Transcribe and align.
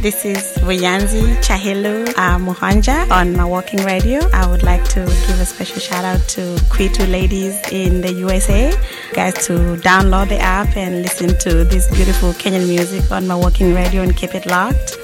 This 0.00 0.24
is 0.24 0.56
Vuyanzi 0.64 1.36
Chahelu 1.44 2.08
uh, 2.16 2.38
Muhanja 2.38 3.10
on 3.10 3.34
Mawalking 3.34 3.84
radio. 3.84 4.20
I 4.32 4.46
would 4.46 4.62
like 4.62 4.82
to 4.94 5.00
give 5.00 5.38
a 5.38 5.44
special 5.44 5.78
shout 5.78 6.06
out 6.06 6.26
to 6.28 6.40
Kwitu 6.72 7.06
ladies 7.12 7.60
in 7.70 8.00
the 8.00 8.10
USA. 8.14 8.72
Guys, 9.12 9.34
to 9.46 9.76
download 9.84 10.30
the 10.30 10.38
app 10.38 10.74
and 10.74 11.02
listen 11.02 11.36
to 11.40 11.64
this 11.64 11.86
beautiful 11.94 12.32
Kenyan 12.32 12.66
music 12.66 13.12
on 13.12 13.24
Mawalking 13.24 13.74
radio 13.74 14.00
and 14.00 14.16
keep 14.16 14.34
it 14.34 14.46
locked. 14.46 14.96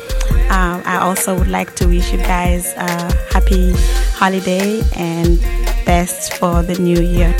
Um, 0.48 0.80
I 0.86 0.98
also 1.02 1.38
would 1.38 1.48
like 1.48 1.74
to 1.74 1.86
wish 1.86 2.10
you 2.10 2.18
guys 2.18 2.72
a 2.78 3.12
happy 3.34 3.74
holiday 4.14 4.80
and 4.96 5.38
best 5.84 6.32
for 6.38 6.62
the 6.62 6.78
new 6.78 7.02
year. 7.02 7.36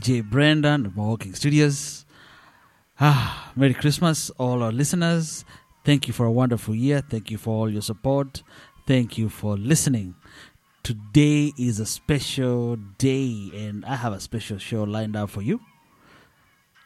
DJ 0.00 0.22
Brendo 0.22 0.64
at 0.86 0.96
Walking 0.96 1.34
Studios. 1.34 2.06
Ah, 2.98 3.52
Merry 3.54 3.74
Christmas, 3.74 4.30
all 4.38 4.62
our 4.62 4.72
listeners. 4.72 5.44
Thank 5.84 6.08
you 6.08 6.14
for 6.14 6.24
a 6.24 6.32
wonderful 6.32 6.74
year. 6.74 7.02
Thank 7.02 7.30
you 7.30 7.36
for 7.36 7.54
all 7.54 7.68
your 7.70 7.82
support. 7.82 8.42
Thank 8.86 9.18
you 9.18 9.28
for 9.28 9.58
listening. 9.58 10.14
Today 10.82 11.52
is 11.58 11.80
a 11.80 11.84
special 11.84 12.76
day, 12.96 13.50
and 13.54 13.84
I 13.84 13.96
have 13.96 14.14
a 14.14 14.20
special 14.20 14.56
show 14.56 14.84
lined 14.84 15.16
up 15.16 15.28
for 15.28 15.42
you. 15.42 15.60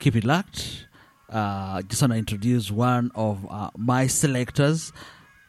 Keep 0.00 0.16
it 0.16 0.24
locked. 0.24 0.88
Uh, 1.30 1.82
just 1.82 2.02
want 2.02 2.14
to 2.14 2.18
introduce 2.18 2.72
one 2.72 3.12
of 3.14 3.46
uh, 3.48 3.70
my 3.76 4.08
selectors. 4.08 4.92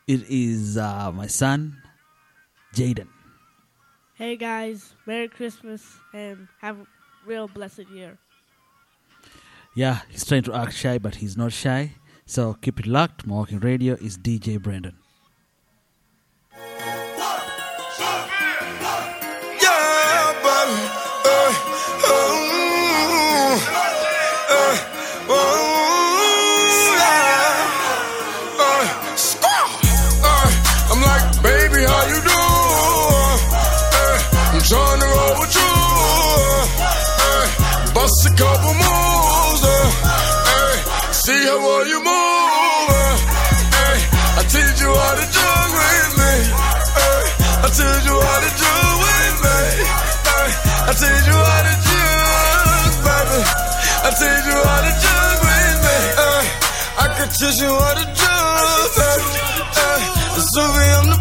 It 0.07 0.21
is 0.29 0.77
uh, 0.77 1.11
my 1.11 1.25
son, 1.25 1.81
Jaden. 2.75 3.07
Hey 4.13 4.37
guys, 4.37 4.93
Merry 5.07 5.27
Christmas 5.27 5.97
and 6.13 6.47
have 6.61 6.77
real 7.25 7.47
blessed 7.47 7.89
year. 7.93 8.17
Yeah, 9.75 10.01
he's 10.09 10.25
trying 10.25 10.43
to 10.43 10.53
act 10.53 10.73
shy, 10.73 10.97
but 10.97 11.15
he's 11.15 11.35
not 11.35 11.51
shy. 11.51 11.95
So 12.25 12.53
keep 12.53 12.79
it 12.79 12.87
locked. 12.87 13.27
Walking 13.27 13.59
Radio 13.59 13.95
is 13.95 14.17
DJ 14.17 14.57
Brendo. 14.57 14.93
couple 38.35 38.73
moves. 38.75 39.63
Uh, 39.63 40.51
ay, 40.55 40.75
see 41.11 41.41
how 41.47 41.57
well 41.63 41.85
you 41.87 41.99
move. 42.03 42.89
Uh, 42.91 43.15
ay, 43.87 43.97
I 44.39 44.43
teach 44.53 44.79
you 44.83 44.91
how 44.91 45.13
to 45.19 45.25
do 45.35 45.47
with 45.79 46.11
me. 46.19 46.33
Ay, 46.99 47.25
I 47.63 47.67
teach 47.71 48.05
you 48.09 48.17
how 48.27 48.39
to 48.45 48.51
do 48.59 48.73
with 49.03 49.35
me. 49.45 49.59
Ay, 50.35 50.51
I 50.89 50.93
teach 50.99 51.25
you 51.31 51.39
how 51.49 51.61
to 51.67 51.73
juke, 51.85 52.97
baby. 53.07 53.39
I 54.05 54.09
teach 54.19 54.45
you 54.51 54.59
how 54.67 54.81
to 54.85 54.91
juke 55.03 55.41
with 55.47 55.77
me. 55.85 55.97
Ay, 56.27 56.45
I 57.03 57.05
can 57.15 57.29
teach 57.39 57.59
you 57.63 57.71
how 57.71 57.93
to 57.99 58.05
juke, 58.19 58.91
baby. 58.99 59.31
Ay, 59.79 60.01
so 60.51 60.61
I'm 60.61 61.14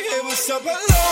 like, 0.00 0.12
hey, 0.12 0.20
what's 0.24 0.50
up, 0.50 0.62
hello? 0.64 1.02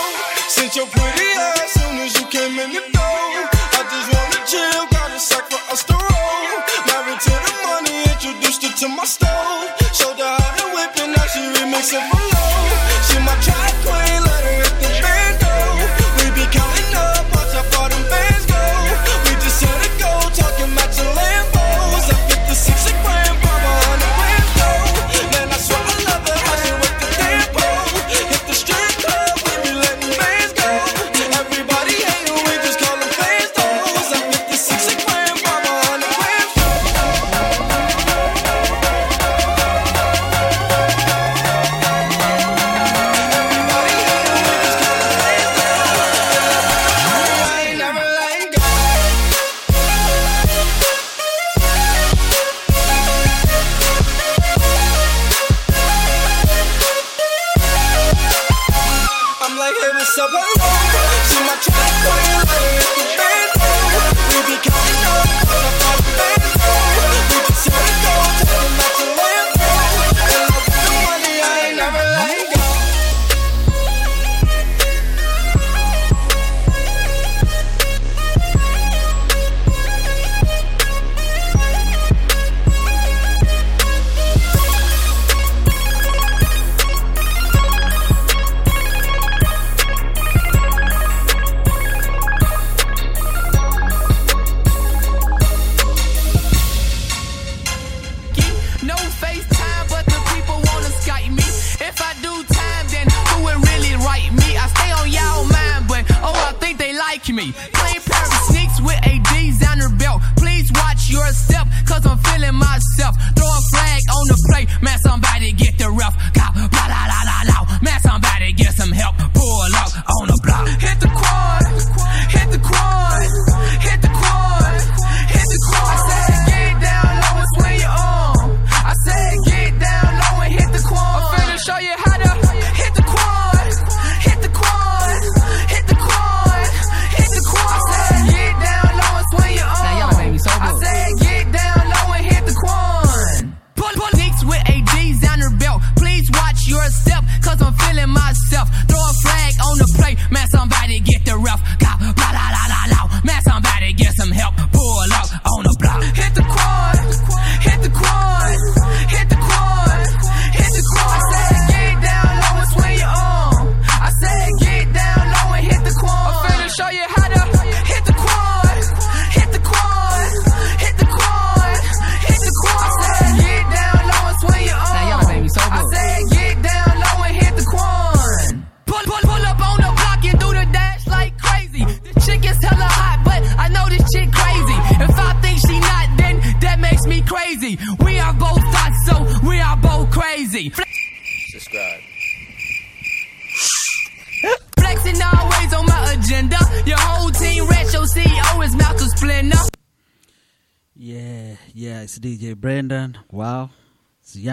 Since 0.49 0.75
your 0.75 0.87
pretty 0.87 1.29
ass 1.37 1.73
soon 1.73 1.97
as 1.99 2.13
you 2.17 2.25
came 2.27 2.57
in 2.59 2.69
the 2.73 2.83
door. 2.89 3.29
I 3.77 3.81
just 3.85 4.07
wanna 4.13 4.41
chill, 4.49 4.83
got 4.89 5.11
a 5.11 5.19
sack 5.19 5.45
for 5.49 5.61
us 5.71 5.83
to 5.85 5.93
roll. 5.93 6.55
Married 6.89 7.21
to 7.21 7.33
the 7.45 7.53
money, 7.65 7.97
introduced 8.09 8.63
her 8.63 8.73
to 8.81 8.87
my 8.89 9.05
stove. 9.05 9.69
Showed 9.93 10.19
her 10.19 10.33
how 10.41 10.51
to 10.57 10.65
whip, 10.73 10.97
and 11.01 11.13
now 11.13 11.25
she 11.29 11.39
remixing 11.39 12.05
for 12.09 12.23
low. 12.33 12.65
She 13.07 13.17
my 13.19 13.35
track 13.41 13.73
queen. 13.85 14.08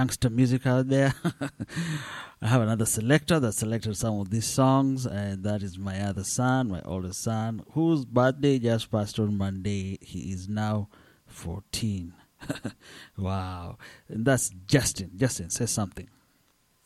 gangster 0.06 0.30
music 0.30 0.64
out 0.68 0.88
there. 0.88 1.12
I 2.40 2.46
have 2.46 2.62
another 2.62 2.86
selector 2.86 3.40
that 3.40 3.54
selected 3.54 3.96
some 3.96 4.20
of 4.20 4.30
these 4.30 4.46
songs, 4.46 5.04
and 5.04 5.42
that 5.42 5.64
is 5.64 5.78
my 5.78 6.00
other 6.00 6.22
son, 6.22 6.68
my 6.68 6.80
oldest 6.82 7.24
son, 7.24 7.64
whose 7.72 8.04
birthday 8.04 8.60
just 8.60 8.88
passed 8.88 9.18
on 9.18 9.36
Monday. 9.36 9.98
He 10.00 10.30
is 10.30 10.48
now 10.48 10.88
14. 11.26 12.14
wow. 13.18 13.78
And 14.08 14.24
that's 14.24 14.50
Justin. 14.68 15.10
Justin, 15.16 15.50
say 15.50 15.66
something. 15.66 16.08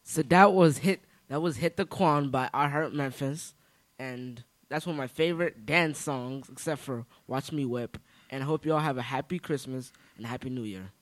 So 0.03 0.23
that 0.23 0.55
was 0.55 0.79
hit 0.79 1.03
that 1.29 1.43
was 1.43 1.59
Hit 1.59 1.77
the 1.77 1.85
Quan 1.85 2.31
by 2.31 2.49
I 2.55 2.69
Heart 2.69 2.95
Memphis 2.95 3.55
and 3.99 4.43
that's 4.71 4.87
one 4.87 4.95
of 4.95 4.99
my 4.99 5.09
favorite 5.09 5.67
dance 5.67 5.99
songs 5.99 6.49
except 6.51 6.81
for 6.81 7.05
Watch 7.27 7.53
Me 7.53 7.65
Whip. 7.65 7.99
And 8.31 8.43
I 8.43 8.47
hope 8.47 8.65
y'all 8.65 8.79
have 8.79 8.99
a 8.99 9.03
happy 9.03 9.39
Christmas 9.39 9.93
and 10.17 10.25
a 10.25 10.29
happy 10.29 10.49
new 10.49 10.63
year 10.63 10.93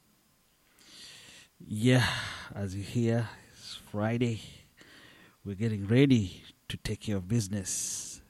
yeah, 1.66 2.06
as 2.54 2.74
you 2.74 2.82
hear, 2.82 3.28
it's 3.52 3.78
Friday. 3.90 4.40
We're 5.44 5.54
getting 5.54 5.86
ready 5.86 6.42
to 6.68 6.76
take 6.76 7.00
care 7.00 7.16
of 7.16 7.28
business. 7.28 8.20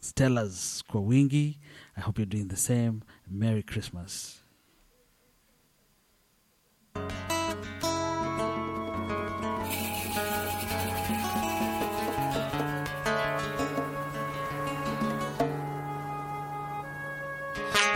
Stella's 0.00 0.82
kwa 0.88 1.00
wingi. 1.00 1.56
I 1.96 2.00
hope 2.00 2.18
you're 2.18 2.26
doing 2.26 2.48
the 2.48 2.56
same. 2.56 3.02
Merry 3.30 3.62
Christmas. 3.62 4.40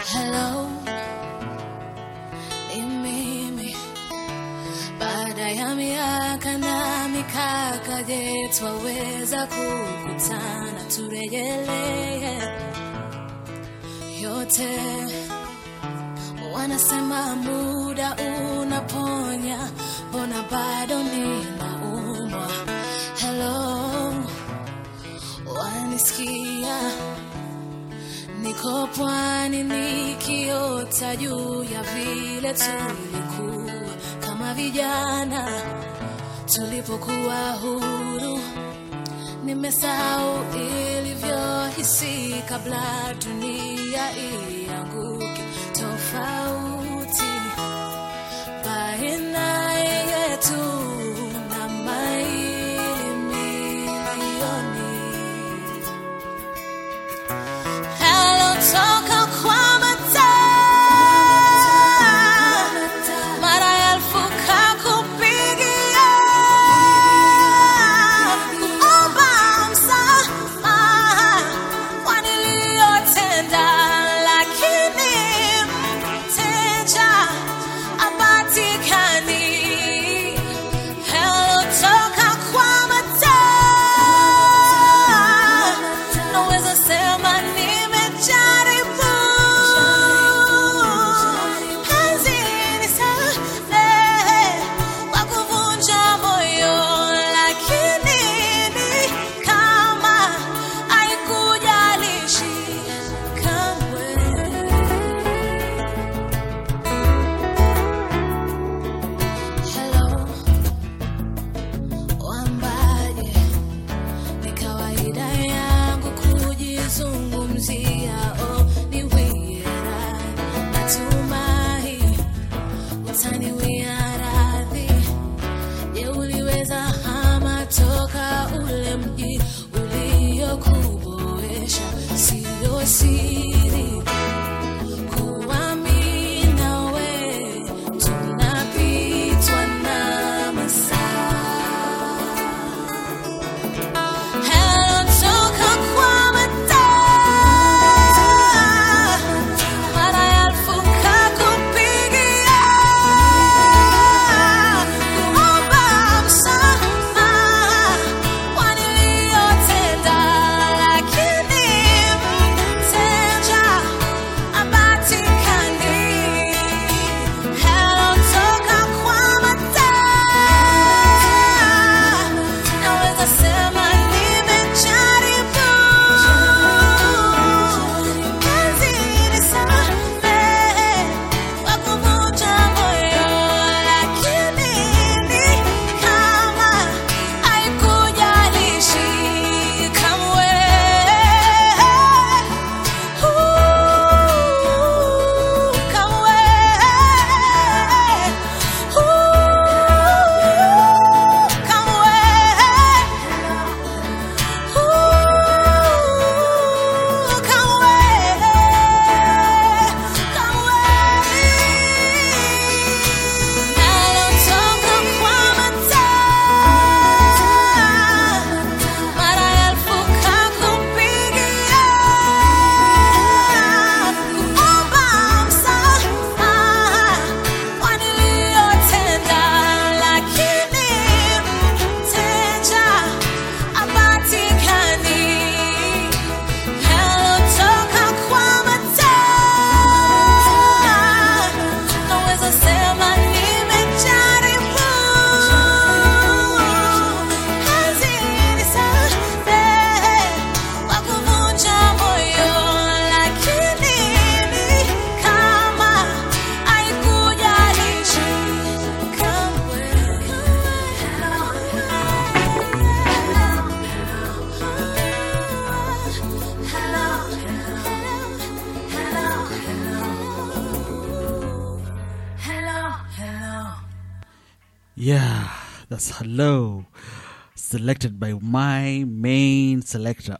Hello. 0.04 0.41
Miaka 6.42 6.58
na 6.58 7.08
mikaka, 7.08 8.02
je, 8.02 8.48
twaweza 8.58 9.46
kukutana? 9.46 10.82
Turejelee 10.96 12.48
yote. 14.22 14.68
Wanasema 16.54 17.36
muda 17.36 18.16
unaponya, 18.60 19.58
mbona 20.08 20.42
bado 20.50 21.02
ninaumwa? 21.02 22.48
helo 23.20 24.14
wanisikia? 25.46 26.78
Niko 28.42 28.86
pwani 28.86 29.62
nikiota 29.62 31.16
juu 31.16 31.62
ya 31.64 31.82
vile 31.82 32.54
tulikuwa 32.54 33.72
kama 34.20 34.54
vijana 34.54 35.48
tulipokuwa 36.54 37.50
huru. 37.52 38.40
Nimesahau 39.44 40.44
ilivyohisi 40.54 42.34
kabla 42.48 43.14
dunia 43.24 44.04
ianguke. 44.16 45.44
Tofauti 45.72 47.32
baina 48.64 49.72
yetu 49.72 50.64
na 51.50 51.68
maili 51.68 53.14
milioni 53.28 54.98
yalotoka 58.00 59.21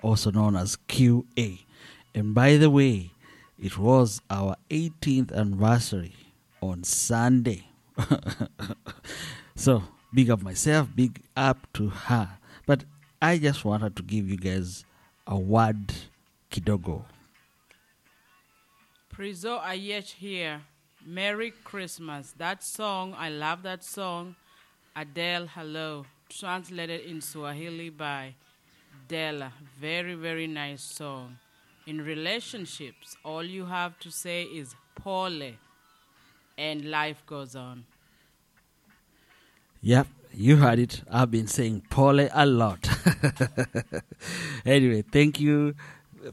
also 0.03 0.31
known 0.31 0.57
as 0.57 0.77
QA. 0.89 1.61
And 2.15 2.35
by 2.35 2.57
the 2.57 2.71
way, 2.71 3.13
it 3.59 3.79
was 3.79 4.21
our 4.29 4.57
18th 4.71 5.33
anniversary 5.33 6.15
on 6.61 6.85
Sunday. 6.85 7.65
so, 9.55 9.85
big 10.13 10.31
up 10.31 10.43
myself, 10.43 10.89
big 10.95 11.23
up 11.37 11.73
to 11.75 11.89
her. 11.89 12.29
But 12.67 12.85
I 13.21 13.39
just 13.39 13.65
wanted 13.65 13.97
to 13.97 14.03
give 14.03 14.29
you 14.29 14.37
guys 14.37 14.85
a 15.27 15.39
word 15.39 15.93
kidogo. 16.51 17.05
Prizo 19.15 19.63
Ayech 19.63 20.15
here. 20.15 20.63
Merry 21.05 21.53
Christmas. 21.65 22.33
That 22.39 22.63
song, 22.63 23.15
I 23.19 23.29
love 23.29 23.63
that 23.65 23.83
song. 23.83 24.37
Adele 24.95 25.47
Hello, 25.47 26.07
translated 26.29 27.01
in 27.03 27.21
Swahili 27.21 27.91
by 27.91 28.35
Dela. 29.09 29.53
Very, 29.83 30.15
very 30.15 30.47
nice 30.47 30.81
song. 30.81 31.39
In 31.89 32.03
relationships, 32.03 33.17
all 33.25 33.43
you 33.43 33.67
have 33.67 33.99
to 33.99 34.13
say 34.13 34.45
is 34.45 34.77
pole, 34.95 35.43
and 36.57 36.85
life 36.89 37.25
goes 37.27 37.57
on. 37.57 37.85
Yep, 39.81 40.07
you 40.33 40.59
heard 40.59 40.79
it. 40.79 41.03
I've 41.11 41.33
been 41.33 41.49
saying 41.49 41.83
Pole 41.91 42.29
a 42.33 42.47
lot. 42.47 42.89
anyway, 44.65 45.03
thank 45.03 45.41
you, 45.41 45.75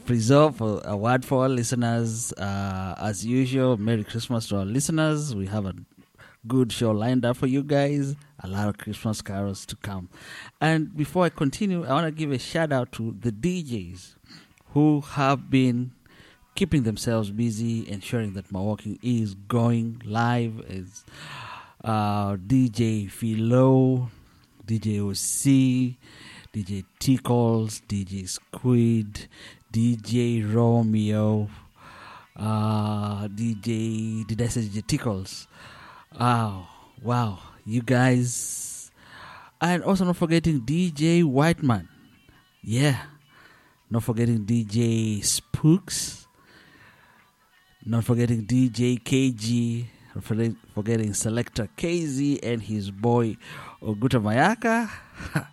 Frizo, 0.05 0.53
for 0.53 0.83
a 0.85 0.95
word 0.95 1.25
for 1.25 1.41
our 1.41 1.49
listeners. 1.49 2.31
Uh, 2.33 2.93
as 2.99 3.25
usual, 3.25 3.77
Merry 3.77 4.03
Christmas 4.03 4.47
to 4.49 4.57
our 4.57 4.65
listeners. 4.65 5.33
We 5.33 5.47
have 5.47 5.65
a 5.65 5.73
good 6.47 6.71
show 6.71 6.91
lined 6.91 7.25
up 7.25 7.37
for 7.37 7.47
you 7.47 7.63
guys. 7.63 8.15
A 8.39 8.47
lot 8.47 8.69
of 8.69 8.77
Christmas 8.77 9.21
carols 9.21 9.65
to 9.67 9.75
come. 9.75 10.09
And 10.61 10.95
before 10.95 11.25
I 11.25 11.29
continue, 11.29 11.85
I 11.85 11.93
want 11.93 12.05
to 12.05 12.11
give 12.11 12.31
a 12.31 12.39
shout 12.39 12.71
out 12.71 12.91
to 12.93 13.15
the 13.19 13.31
DJs 13.31 14.15
who 14.73 15.01
have 15.01 15.49
been 15.49 15.91
keeping 16.55 16.83
themselves 16.83 17.31
busy, 17.31 17.87
ensuring 17.89 18.33
that 18.33 18.51
Mawalking 18.51 18.99
is 19.01 19.33
going 19.33 20.01
live. 20.05 20.63
Is 20.67 21.05
uh, 21.83 22.35
DJ 22.35 23.09
Philo, 23.09 24.09
DJ 24.65 24.99
OC, 24.99 25.97
DJ 26.53 26.85
Tickles, 26.99 27.81
DJ 27.87 28.27
Squid, 28.27 29.27
DJ 29.71 30.53
Romeo, 30.53 31.49
uh, 32.35 33.27
DJ, 33.27 34.25
did 34.25 34.41
I 34.41 34.47
say 34.47 34.61
DJ 34.61 34.85
Tickles? 34.87 35.47
Wow, 36.19 36.67
wow, 37.01 37.39
you 37.65 37.81
guys. 37.81 38.91
And 39.61 39.81
also 39.83 40.03
not 40.03 40.17
forgetting 40.17 40.59
DJ 40.61 41.23
Whiteman. 41.23 41.87
Yeah. 42.61 43.03
Not 43.89 44.03
forgetting 44.03 44.45
DJ 44.45 45.23
Spooks. 45.23 46.27
Not 47.85 48.03
forgetting 48.03 48.45
DJ 48.45 49.01
KG. 49.01 49.85
Not 50.13 50.55
forgetting 50.75 51.13
Selector 51.13 51.69
KZ 51.77 52.39
and 52.43 52.63
his 52.63 52.91
boy 52.91 53.37
Oguta 53.81 54.21
Mayaka. 54.21 54.89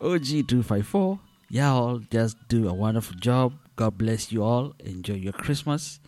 OG254. 0.00 1.18
Y'all 1.50 1.98
just 2.10 2.38
do 2.48 2.70
a 2.70 2.72
wonderful 2.72 3.16
job. 3.16 3.52
God 3.76 3.98
bless 3.98 4.32
you 4.32 4.42
all. 4.42 4.72
Enjoy 4.78 5.14
your 5.14 5.34
Christmas. 5.34 6.00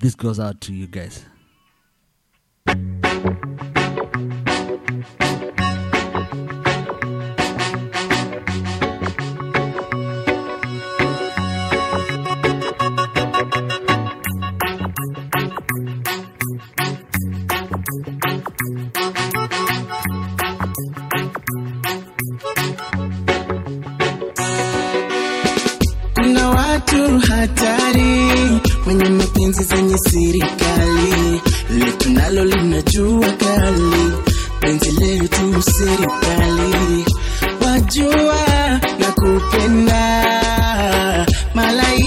This 0.00 0.14
goes 0.14 0.38
out 0.38 0.60
to 0.62 0.74
you 0.74 0.86
guys. 0.86 1.24
Kuna 26.14 26.48
watu 26.50 27.18
hatari 27.18 28.28
wenye 28.86 29.04
mapenzi 29.08 29.64
zenye 29.64 29.98
serikali, 29.98 31.41
letu 31.72 32.10
nalo 32.10 32.44
linajua 32.44 33.26
kali, 33.32 34.12
penzi 34.60 34.90
letu 34.90 35.62
serikali, 35.62 37.04
wajua 37.64 38.44
na 38.98 39.12
kupenda 39.12 40.32
malaika 41.54 42.01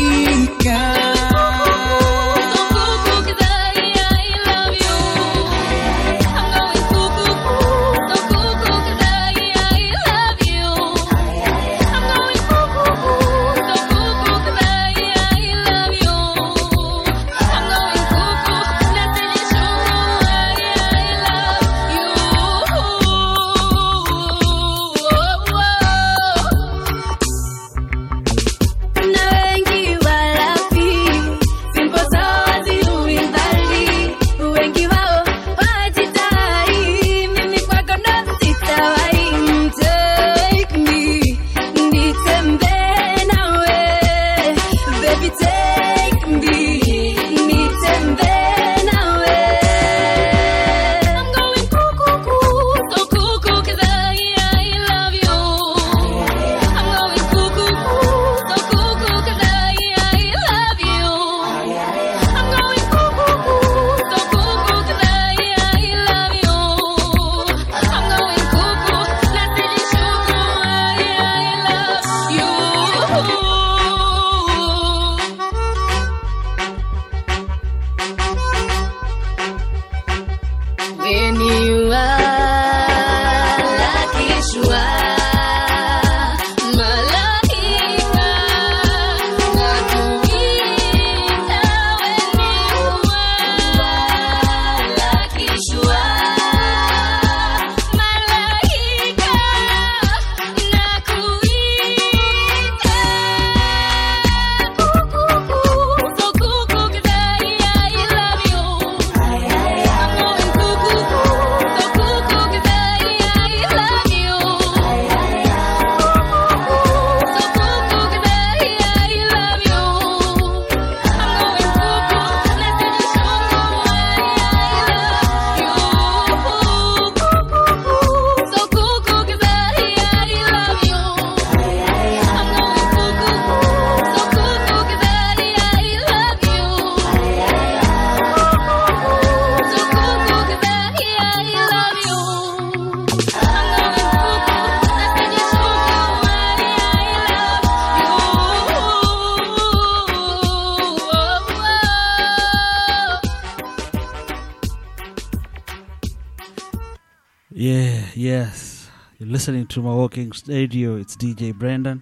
yes. 158.16 158.90
You're 159.20 159.30
listening 159.30 159.68
to 159.68 159.82
Mawalking 159.82 160.48
radio. 160.48 160.96
It's 160.96 161.16
DJ 161.18 161.54
Brendo 161.54 162.02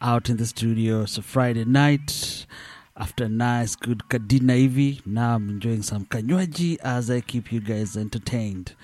out 0.00 0.28
in 0.28 0.36
the 0.36 0.46
studio. 0.46 1.02
It's 1.02 1.18
a 1.18 1.22
Friday 1.22 1.64
night 1.64 2.46
after 2.96 3.24
a 3.24 3.28
nice, 3.28 3.74
good 3.74 4.02
kadina 4.08 4.68
hivi. 4.68 5.04
Now 5.04 5.34
I'm 5.34 5.48
enjoying 5.48 5.82
some 5.82 6.06
kanywaji 6.06 6.78
as 6.82 7.10
I 7.10 7.20
keep 7.20 7.52
you 7.52 7.60
guys 7.60 7.96
entertained. 7.96 8.74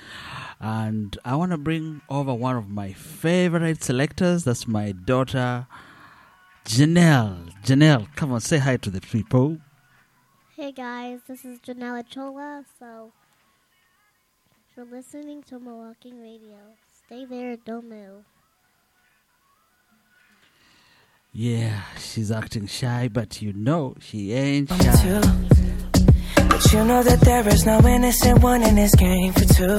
And 0.58 1.16
I 1.24 1.36
want 1.36 1.52
to 1.52 1.58
bring 1.58 2.00
over 2.08 2.34
one 2.34 2.56
of 2.56 2.68
my 2.68 2.92
favorite 2.92 3.82
selectors. 3.82 4.44
That's 4.44 4.66
my 4.66 4.92
daughter, 4.92 5.66
Janelle. 6.64 7.52
Janelle, 7.62 8.14
come 8.16 8.32
on, 8.32 8.40
say 8.40 8.58
hi 8.58 8.76
to 8.78 8.90
the 8.90 9.00
people. 9.00 9.58
Hey 10.56 10.72
guys, 10.72 11.20
this 11.26 11.44
is 11.44 11.58
Janelle 11.60 12.06
Chola. 12.08 12.64
So, 12.78 13.12
if 14.80 14.88
you're 14.88 14.96
listening 14.98 15.42
to 15.42 15.58
Mawalking 15.58 16.20
Radio, 16.22 16.56
stay 17.04 17.24
there, 17.24 17.56
don't 17.66 17.88
move. 17.88 18.24
Yeah, 21.32 21.82
she's 21.98 22.30
acting 22.30 22.66
shy, 22.66 23.08
but 23.12 23.42
you 23.42 23.52
know 23.52 23.94
she 24.00 24.32
ain't 24.32 24.68
But 24.68 24.82
shy. 24.82 25.06
you, 25.06 25.20
but 26.34 26.48
But 26.48 26.72
you 26.72 26.84
know 26.84 27.02
that 27.02 27.20
there 27.20 27.46
is 27.48 27.66
no 27.66 27.80
innocent 27.86 28.42
one 28.42 28.62
in 28.62 28.74
this 28.74 28.94
game 28.94 29.32
for 29.32 29.44
two. 29.44 29.78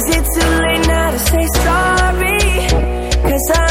Is 0.00 0.06
it 0.16 0.24
too 0.34 0.50
late 0.62 0.86
now 0.88 1.10
to 1.10 1.18
say 1.18 1.46
sorry? 1.60 2.40
Cause 3.20 3.50
I'm 3.54 3.69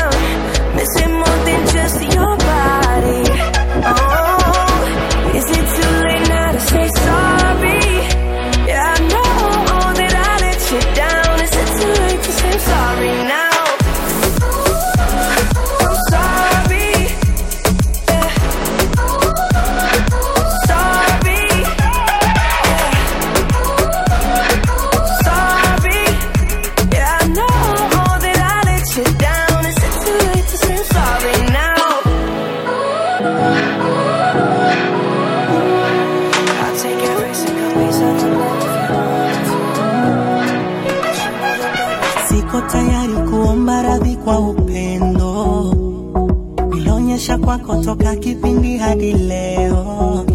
toka 47.90 48.16
kipindi 48.22 48.78
hadi 48.78 49.14
leo. 49.14 50.26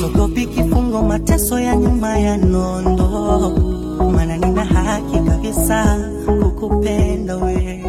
Sogopi 0.00 0.46
kifungo, 0.46 1.02
mateso 1.02 1.58
ya 1.60 1.76
nyuma 1.76 2.18
ya 2.18 2.36
nondo, 2.36 3.50
mana 4.14 4.36
nina 4.36 4.64
haki 4.64 5.18
kabisa 5.26 5.98
kukupenda 6.26 7.36
we, 7.36 7.82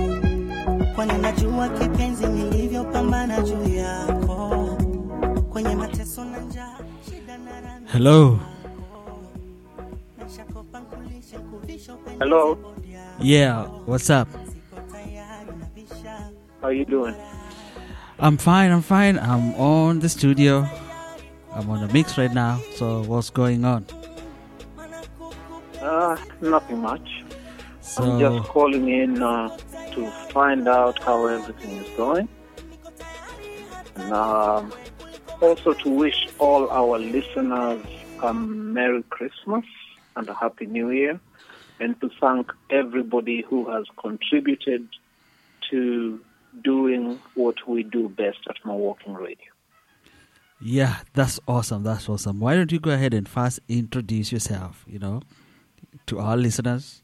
kwani 0.96 1.14
najua 1.22 1.70
kipenzi 1.70 2.26
nilivyopambana 2.26 3.42
juu 3.42 3.74
yako 3.76 4.50
kwenye 5.50 5.76
mateso 5.76 6.26
na 6.26 6.40
njaa, 6.40 6.78
shida 7.06 7.38
na 7.38 7.92
Hello. 7.92 8.40
Hello, 12.20 12.58
Yeah, 13.22 13.68
what's 13.86 14.10
up? 14.10 14.28
how 16.62 16.70
you 16.70 16.86
doing? 16.86 17.14
I'm 18.24 18.38
fine, 18.38 18.72
I'm 18.72 18.82
fine. 18.82 19.20
I'm 19.20 19.54
on 19.56 20.00
the 20.00 20.08
studio. 20.08 20.66
I'm 21.54 21.70
on 21.70 21.86
the 21.86 21.94
mix 21.94 22.18
right 22.18 22.34
now. 22.34 22.62
So 22.76 23.02
what's 23.02 23.30
going 23.30 23.66
on? 23.66 23.86
Uh, 25.82 26.16
nothing 26.40 26.80
much. 26.80 27.22
So 27.82 28.04
I'm 28.04 28.20
just 28.22 28.48
calling 28.48 28.88
in 28.88 29.22
uh, 29.22 29.50
to 29.92 30.10
find 30.32 30.70
out 30.70 31.04
how 31.04 31.28
everything 31.28 31.72
is 31.72 31.98
going. 31.98 32.30
And 33.96 34.14
um, 34.14 34.74
also 35.42 35.74
to 35.74 35.90
wish 35.90 36.30
all 36.40 36.70
our 36.70 37.00
listeners 37.00 37.86
a 38.22 38.34
Merry 38.34 39.04
Christmas 39.10 39.66
and 40.16 40.30
a 40.30 40.34
Happy 40.34 40.66
New 40.66 40.92
Year. 40.92 41.20
And 41.82 42.00
to 42.00 42.10
thank 42.22 42.54
everybody 42.70 43.42
who 43.42 43.70
has 43.70 43.84
contributed 43.98 44.88
to 45.72 46.22
doing 46.62 47.20
what 47.36 47.68
we 47.68 47.84
do 47.84 48.10
best 48.10 48.40
at 48.50 48.56
Mawalking 48.66 49.18
radio. 49.18 49.38
Yeah, 50.62 50.98
that's 51.14 51.40
awesome. 51.48 51.84
That's 51.84 52.08
awesome. 52.08 52.40
Why 52.40 52.56
don't 52.56 52.72
you 52.72 52.80
go 52.80 52.92
ahead 52.92 53.14
and 53.14 53.28
first 53.28 53.60
introduce 53.68 54.32
yourself, 54.32 54.86
you 54.88 55.00
know, 55.00 55.22
to 56.08 56.20
our 56.20 56.38
listeners 56.38 57.02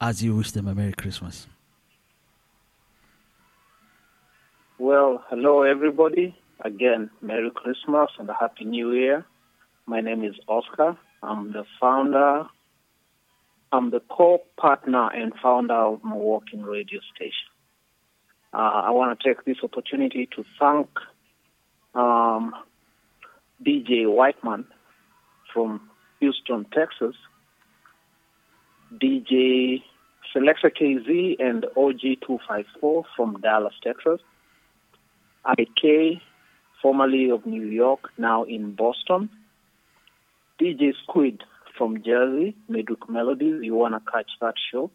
as 0.00 0.22
you 0.22 0.34
wish 0.36 0.50
them 0.52 0.66
a 0.66 0.74
Merry 0.74 0.92
Christmas. 0.92 1.46
Well, 4.78 5.22
hello 5.28 5.62
everybody. 5.62 6.34
Again, 6.62 7.10
Merry 7.20 7.50
Christmas 7.50 8.10
and 8.18 8.28
a 8.28 8.34
Happy 8.38 8.64
New 8.64 8.92
Year. 8.92 9.26
My 9.86 10.00
name 10.00 10.24
is 10.24 10.34
Oscar. 10.48 10.96
I'm 11.22 11.52
the 11.52 11.64
founder, 11.78 12.44
I'm 13.72 13.90
the 13.90 14.00
co-partner 14.10 15.10
and 15.12 15.32
founder 15.42 15.74
of 15.74 16.00
Mawalking 16.00 16.64
radio 16.64 17.00
station. 17.14 17.49
Uh, 18.52 18.56
I 18.86 18.90
want 18.90 19.18
to 19.18 19.28
take 19.28 19.44
this 19.44 19.58
opportunity 19.62 20.28
to 20.34 20.44
thank 20.58 20.88
um, 21.94 22.54
DJ 23.64 24.12
Whiteman 24.12 24.66
from 25.52 25.88
Houston, 26.18 26.66
Texas, 26.72 27.14
DJ 28.92 29.82
Selector 30.32 30.70
KZ 30.70 31.36
and 31.40 31.66
OG254 31.76 33.04
from 33.16 33.40
Dallas, 33.40 33.74
Texas, 33.82 34.20
IK, 35.58 36.20
formerly 36.82 37.30
of 37.30 37.46
New 37.46 37.66
York, 37.66 38.10
now 38.18 38.42
in 38.44 38.74
Boston, 38.74 39.30
DJ 40.60 40.92
Squid 41.04 41.42
from 41.78 42.02
Jersey, 42.02 42.56
Midwick 42.68 43.08
Melodies, 43.08 43.62
you 43.62 43.74
want 43.74 43.94
to 43.94 44.10
catch 44.10 44.30
that 44.40 44.54
show, 44.70 44.90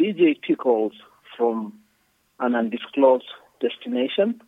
DJ 0.00 0.36
Tickles 0.46 0.92
from 1.36 1.74
an 2.40 2.54
undisclosed 2.54 3.24
destination, 3.60 4.40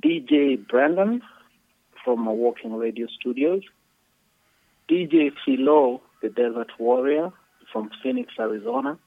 DJ 0.00 0.64
Brendo 0.66 1.20
from 2.04 2.26
Walking 2.26 2.74
Radio 2.74 3.06
Studios, 3.18 3.62
DJ 4.90 5.30
Philo, 5.44 6.02
the 6.22 6.28
Desert 6.28 6.70
Warrior 6.78 7.32
from 7.72 7.90
Phoenix, 8.02 8.32
Arizona, 8.38 8.98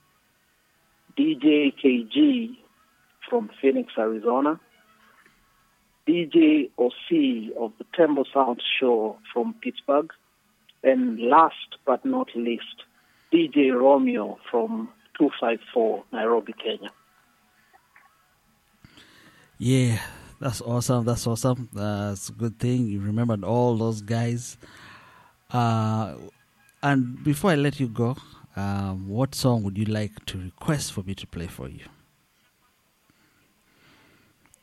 DJ 1.17 1.73
KG 1.83 2.57
from 3.29 3.49
Phoenix, 3.61 3.93
Arizona, 3.97 4.59
DJ 6.07 6.69
OC 6.77 7.53
of 7.59 7.73
the 7.77 7.85
Temple 7.93 8.25
Sound 8.33 8.61
Show 8.79 9.17
from 9.33 9.55
Pittsburgh, 9.61 10.11
and 10.83 11.19
last 11.19 11.77
but 11.85 12.05
not 12.05 12.29
least, 12.35 12.83
DJ 13.33 13.73
Romeo 13.73 14.37
from 14.49 14.89
254 15.17 16.03
Nairobi, 16.13 16.53
Kenya. 16.53 16.91
Yeah, 19.57 19.99
that's 20.39 20.61
awesome. 20.61 21.05
That's 21.05 21.25
awesome. 21.25 21.69
That's 21.73 22.29
a 22.29 22.31
good 22.31 22.59
thing. 22.59 22.87
You 22.87 22.99
remembered 22.99 23.43
all 23.43 23.75
those 23.75 24.01
guys. 24.01 24.57
Uh, 25.51 26.15
and 26.83 27.23
before 27.23 27.51
I 27.51 27.55
let 27.55 27.79
you 27.79 27.87
go, 27.87 28.15
um, 28.55 29.07
what 29.07 29.33
song 29.33 29.63
would 29.63 29.77
you 29.77 29.85
like 29.85 30.25
to 30.27 30.37
request 30.37 30.93
for 30.93 31.01
me 31.03 31.15
to 31.15 31.27
play 31.27 31.47
for 31.47 31.67
you? 31.67 31.85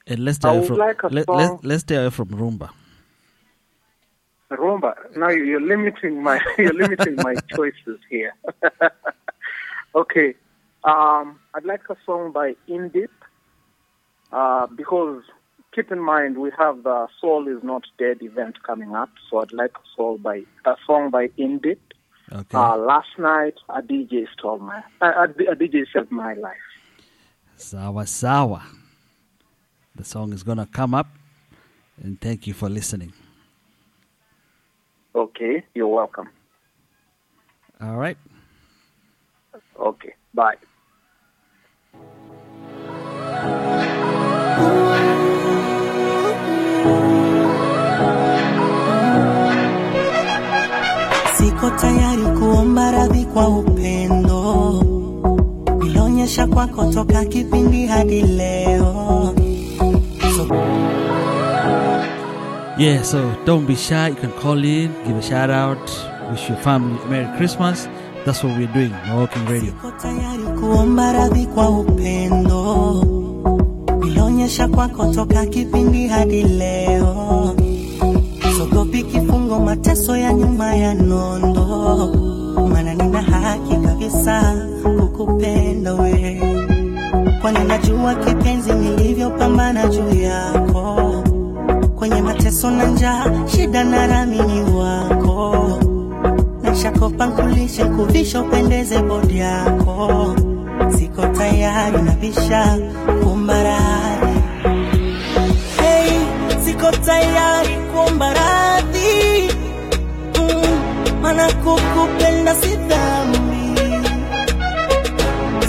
And 0.07 0.25
let's 0.25 0.37
stay 0.37 0.67
from 0.67 0.77
like 0.77 1.03
let, 1.11 1.27
song- 1.27 1.37
let, 1.37 1.65
let's 1.65 1.83
stay 1.83 1.97
away 1.97 2.11
from 2.11 2.29
rumba. 2.29 2.71
Rumba, 4.51 4.95
now 5.17 5.31
you're 5.31 5.61
limiting 5.61 6.23
my 6.23 6.39
you're 6.59 6.75
limiting 6.75 7.17
my 7.17 7.35
choices 7.57 7.99
here. 8.09 8.33
okay, 9.95 10.35
um, 10.85 11.41
I'd 11.55 11.65
like 11.65 11.83
a 11.89 11.97
song 12.05 12.31
by 12.31 12.55
Indip 12.69 13.09
uh, 14.35 14.67
because 14.67 15.23
keep 15.75 15.91
in 15.91 16.01
mind 16.01 16.39
we 16.39 16.51
have 16.59 16.83
the 16.83 17.07
Soul 17.21 17.49
is 17.49 17.63
Not 17.63 17.85
Dead 17.99 18.19
event 18.21 18.63
coming 18.63 18.95
up, 18.95 19.11
so 19.31 19.39
I'd 19.39 19.53
like 19.53 19.73
a 19.77 19.87
song 19.97 20.19
by 20.19 20.43
a 20.65 20.77
song 20.87 21.11
by 21.11 21.29
Indip. 21.39 21.79
Okay. 22.33 22.59
Uh, 22.59 22.77
last 22.77 23.19
night 23.19 23.55
a 23.69 23.81
DJ 23.83 24.27
stole 24.37 24.59
my 24.59 24.83
a, 25.01 25.25
a 25.53 25.57
DJ 25.57 25.85
saved 25.93 26.11
my 26.11 26.35
life. 26.35 26.57
Sawa 27.57 28.07
Sawa. 28.07 28.63
The 29.95 30.05
song 30.05 30.33
is 30.33 30.43
gonna 30.43 30.67
come 30.67 30.95
up 30.95 31.07
And 32.03 32.21
thank 32.21 32.47
you 32.47 32.55
for 32.55 32.69
listening. 32.69 33.13
Okay, 35.15 35.65
you're 35.75 35.89
welcome. 35.89 36.29
All 37.81 37.97
right. 37.97 38.17
Okay, 39.79 40.15
bye. 40.33 40.57
Siko 51.65 51.77
tayari 51.81 52.23
kuomba 52.39 52.91
radhi 52.93 53.25
kwa 53.25 53.49
upendo 53.49 54.83
nilionyesha 55.81 56.47
kwako 56.47 56.93
toka 56.93 57.25
kipindi 57.25 57.87
hadi 57.87 58.23
leo. 58.23 59.35
So, 60.37 60.45
Yeah, 62.79 63.03
so 63.03 63.19
don't 63.47 63.67
be 63.67 63.77
shy. 63.77 64.09
You 64.09 64.15
can 64.15 64.33
call 64.33 64.63
in, 64.65 64.93
give 65.07 65.17
a 65.17 65.23
shout 65.23 65.49
out, 65.49 65.79
wish 66.31 66.49
your 66.51 66.59
family 66.59 66.99
a 67.03 67.09
Merry 67.09 67.37
Christmas. 67.39 67.89
That's 68.27 68.43
what 68.45 68.59
we're 68.59 68.67
doing, 68.75 68.93
Walking 69.17 69.47
Radio. 69.47 69.73
tayari 70.03 70.43
kuomba 70.61 71.13
radhi 71.13 71.47
kwa 71.47 71.71
upendo 71.71 73.05
nilionyesha 74.01 74.69
kwako 74.69 75.07
toka 75.15 75.47
kipindi 75.47 76.09
hadi 76.09 76.43
leo. 76.43 77.55
Kifungo, 79.55 79.65
mateso 79.67 80.17
ya 80.17 80.33
nyuma 80.33 80.75
ya 80.75 80.95
nondo, 80.95 82.11
mana 82.73 82.95
nina 82.95 83.23
haki 83.23 83.77
kabisa 83.77 84.55
kukupenda 85.01 85.95
we, 85.95 86.43
kwani 87.41 87.59
najua 87.65 88.15
kipenzi 88.15 88.73
nilivyopambana 88.73 89.87
juu 89.89 90.21
yako. 90.21 91.25
Kwenye 91.99 92.23
mateso 92.23 92.71
na 92.71 92.87
njaa, 92.87 93.25
shida 93.47 93.85
na 93.85 94.07
ramini 94.07 94.61
wako. 94.75 95.57
Nashakopa 96.63 97.27
nkulishe 97.27 97.85
kuvisha 97.85 98.41
upendeze 98.41 98.99
bodi 99.03 99.39
yako, 99.39 100.35
siko 100.99 101.27
tayari 101.27 102.03
na 102.03 102.13
kuomba 103.23 103.63
radhi. 103.63 104.41
Hey, 105.77 106.11
siko 106.65 106.91
tayari 106.91 107.77
kuomba 107.93 108.35
radhi 108.35 108.64
maana 111.25 111.47
kukupenda 111.65 112.55
si. 112.55 112.71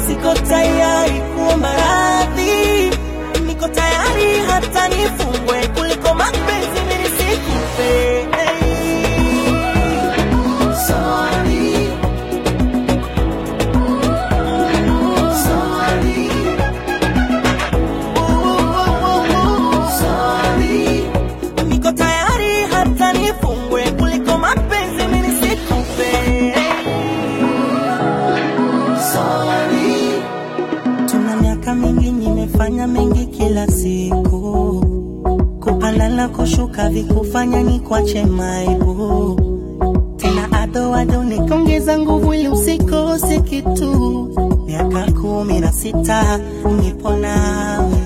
Siko 0.06 0.34
tayari 0.50 1.20
kuomba 1.36 1.72
radhi, 1.74 2.92
niko 3.46 3.68
tayari 3.68 4.30
hata 4.48 4.88
nifungwe 4.88 5.68
kuliko 5.76 6.14
mapenzi 6.14 6.80
mimi 6.90 7.10
sikupe. 7.18 7.92
Nimefanya 32.70 32.88
mengi 32.88 33.26
kila 33.26 33.68
siku. 33.68 34.82
Kupanda 35.62 36.10
na 36.10 36.28
kushuka 36.30 36.90
vikufanya 36.90 37.62
ni 37.64 37.80
kwache 37.80 38.26
maibu. 38.26 39.40
Tena 40.18 40.52
adoado 40.52 41.24
nikongeza 41.24 42.00
nguvu 42.00 42.34
ili 42.34 42.48
usikose 42.50 43.40
kitu. 43.40 44.30
Miaka 44.68 45.12
kumi 45.12 45.60
na 45.60 45.72
sita 45.72 46.40
nipo 46.82 47.12
nawe 47.14 47.98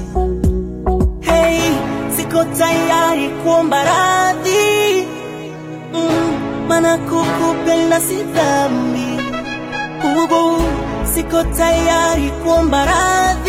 hey, 1.21 1.61
siko 2.17 2.43
tayari 2.43 3.29
kuomba 3.43 3.83
radhi. 3.83 5.05
Mm, 5.93 6.67
maana 6.67 6.97
kukupenda 6.97 7.99
si 7.99 8.15
dhambi. 8.23 8.99
Siko 11.13 11.43
tayari 11.43 12.31
kuomba 12.43 12.85
radhi 12.85 13.48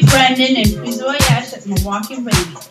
Brendo 0.00 0.44
and 0.44 0.66
Fizo 0.84 1.08
Ayash 1.14 1.52
at 1.54 1.62
Mawalking 1.64 2.24
Radio. 2.26 2.65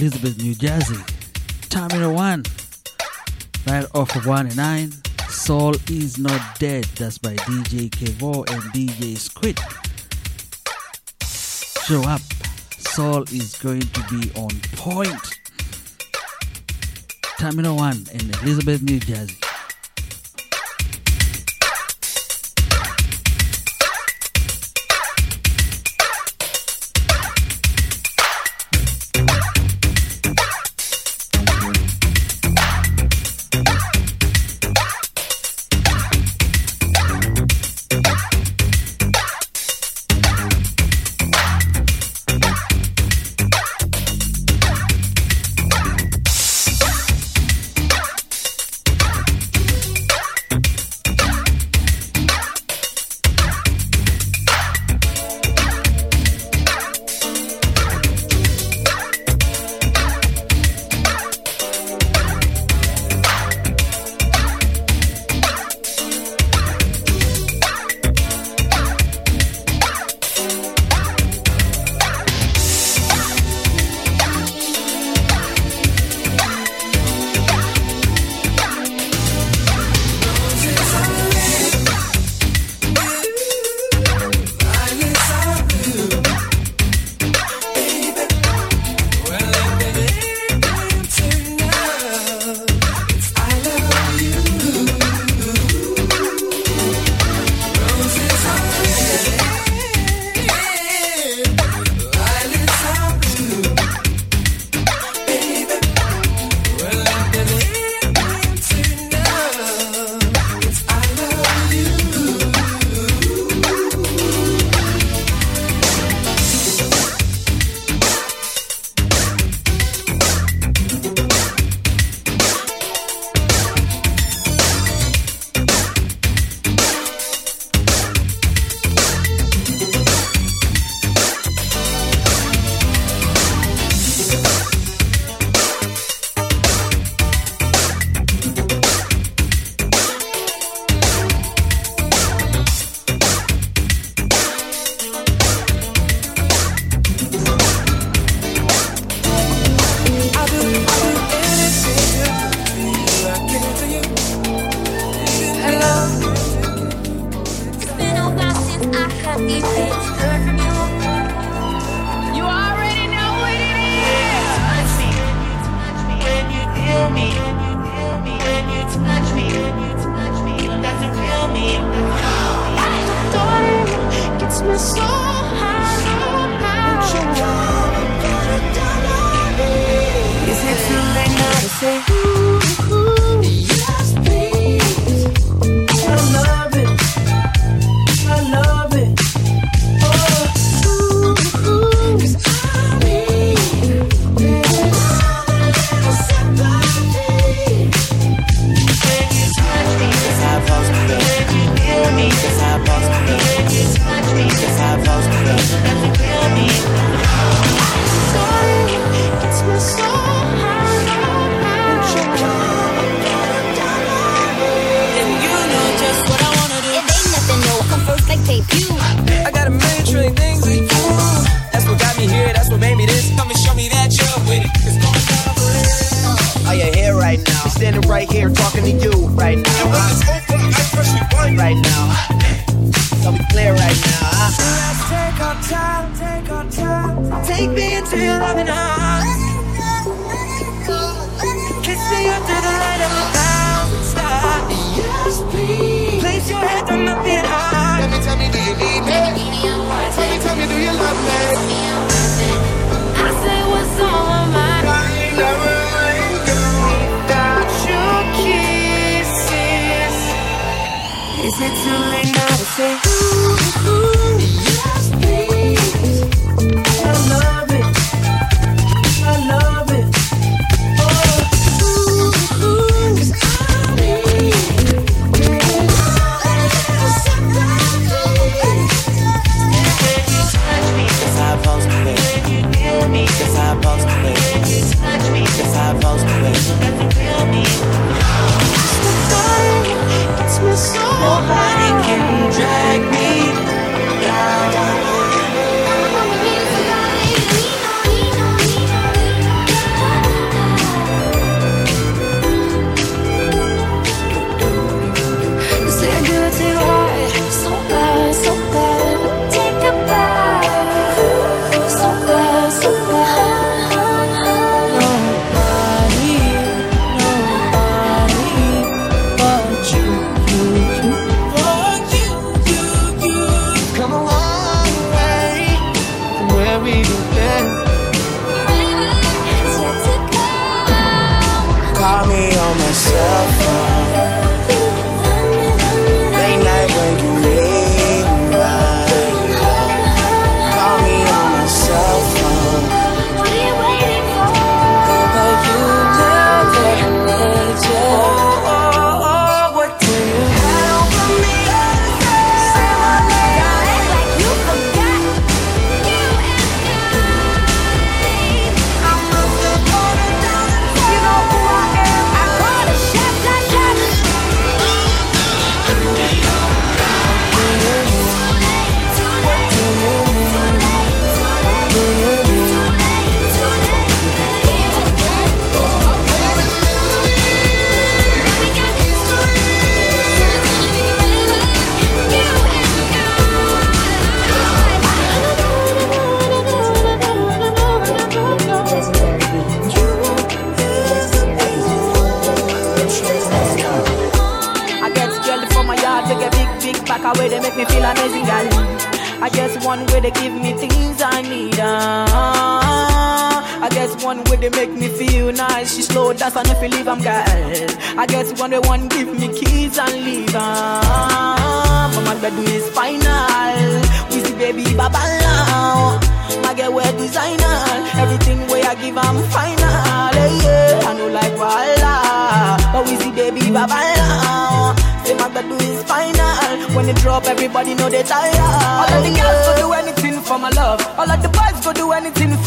Elizabeth, 0.00 0.42
New 0.42 0.54
Jersey. 0.54 0.96
Terminal 1.68 2.14
1. 2.14 2.44
Right 3.66 3.84
off 3.94 4.16
of 4.16 4.24
109. 4.24 4.92
Soul 5.28 5.74
is 5.90 6.16
Not 6.16 6.40
Dead. 6.58 6.84
That's 6.96 7.18
by 7.18 7.36
DJ 7.36 7.90
Kevo 7.90 8.48
and 8.50 8.62
DJ 8.72 9.18
Squid. 9.18 9.58
Show 11.84 12.02
up. 12.08 12.22
Soul 12.78 13.24
is 13.24 13.58
going 13.58 13.82
to 13.82 14.00
be 14.08 14.32
on 14.40 14.48
point. 14.76 15.38
Terminal 17.38 17.76
1 17.76 18.06
in 18.14 18.20
Elizabeth, 18.42 18.80
New 18.80 19.00
Jersey. 19.00 19.36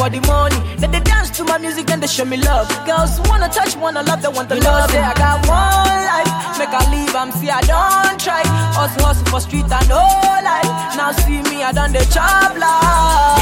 For 0.03 0.09
the 0.09 0.19
money. 0.27 0.59
Then 0.77 0.91
they 0.91 0.99
dance 0.99 1.29
to 1.37 1.43
my 1.45 1.57
music 1.57 1.89
and 1.89 2.03
they 2.03 2.07
show 2.07 2.25
me 2.25 2.37
love. 2.37 2.67
Girls 2.85 3.19
wanna 3.29 3.47
touch, 3.47 3.75
wanna 3.77 4.03
love, 4.03 4.21
they 4.21 4.27
want 4.27 4.49
the 4.49 4.55
love. 4.59 4.89
Say 4.91 4.99
I 4.99 5.13
got 5.13 5.37
one 5.47 6.01
life, 6.11 6.31
make 6.59 6.73
I 6.75 6.83
leave, 6.91 7.15
I'm 7.15 7.31
see 7.31 7.49
I 7.49 7.61
don't 7.61 8.19
try. 8.19 8.43
Hustle, 8.77 9.05
hustle 9.05 9.25
for 9.31 9.39
street 9.39 9.69
and 9.71 9.87
no 9.89 10.03
life. 10.49 10.71
Now 10.99 11.11
see 11.23 11.39
me, 11.49 11.63
I 11.63 11.71
done 11.71 11.93
the 11.93 12.03
job 12.15 12.51
life. 12.59 13.39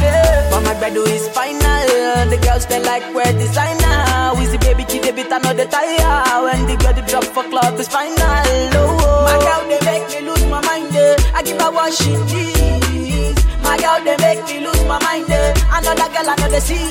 Yeah. 0.00 0.50
But 0.50 0.62
my 0.64 0.74
bed 0.80 0.96
is 0.96 1.28
final. 1.28 2.28
The 2.32 2.38
girls 2.44 2.64
they 2.66 2.80
like 2.82 3.04
wear 3.14 3.30
designer. 3.32 4.32
We 4.38 4.46
see 4.46 4.58
baby 4.58 4.84
kid, 4.84 5.02
they 5.04 5.12
beat 5.12 5.30
another 5.30 5.66
tire. 5.66 6.42
When 6.44 6.66
the 6.68 6.76
girl 6.82 6.94
they 6.94 7.04
drop 7.10 7.24
for 7.24 7.44
club 7.52 7.78
is 7.78 7.88
final. 7.88 8.16
Oh, 8.16 9.28
my 9.28 9.36
girl 9.44 9.62
they 9.68 9.80
make 9.84 10.08
me 10.08 10.20
lose 10.28 10.44
my 10.46 10.60
mind. 10.64 10.94
eh. 10.96 11.16
I 11.36 11.42
give 11.42 11.60
her 11.60 11.70
what 11.70 11.92
she 11.92 12.16
needs. 12.32 13.44
My 13.62 13.76
girl 13.76 14.00
they 14.04 14.16
make 14.24 14.40
me 14.48 14.64
lose 14.64 14.82
my 14.86 14.98
mind. 15.04 15.28
eh. 15.30 15.52
Another 15.78 16.08
girl 16.12 16.28
another 16.34 16.60
see. 16.60 16.90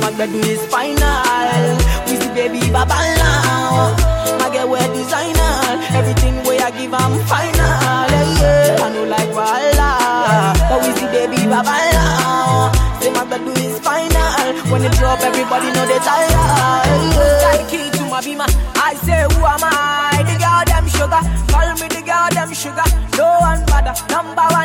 My 0.00 0.10
bed 0.18 0.34
is 0.34 0.60
final. 0.66 1.78
We 2.06 2.16
see 2.20 2.28
baby 2.36 2.60
baba 2.70 2.98
now. 3.16 3.96
My 4.38 4.50
girl 4.52 4.68
wear 4.68 4.86
designer. 4.92 5.80
Everything 5.96 6.44
way 6.44 6.58
I 6.58 6.70
give 6.76 6.92
I'm 6.92 7.16
final. 7.24 7.56
Yeah, 7.56 8.76
yeah. 8.76 8.84
I 8.84 8.88
know 8.92 9.04
like 9.04 9.30
voila. 9.32 10.52
But 10.68 10.78
we 10.84 10.92
see 10.98 11.08
baby 11.08 11.46
baba 11.48 11.72
now. 11.96 12.72
Say 13.00 13.10
my 13.16 13.24
bed 13.24 13.46
is 13.56 13.78
final. 13.80 14.44
When 14.70 14.84
it 14.84 14.92
drop, 14.98 15.20
everybody 15.20 15.72
know 15.72 15.86
they 15.86 15.98
tired. 16.04 16.32
Got 16.36 17.56
the 17.56 17.66
key 17.70 17.88
to 17.96 18.04
my 18.10 18.20
beamer? 18.20 18.46
I 18.76 18.92
say 19.06 19.24
who 19.32 19.40
am 19.40 19.64
I? 19.64 20.20
The 20.28 20.36
girl 20.36 20.64
them 20.68 20.86
sugar. 20.92 21.22
Call 21.48 21.70
me 21.80 21.88
the 21.88 22.02
girl 22.04 22.28
them 22.28 22.52
sugar. 22.52 22.84
No 23.16 23.40
one 23.40 23.64
bother. 23.66 23.94
Number 24.12 24.46
one 24.52 24.63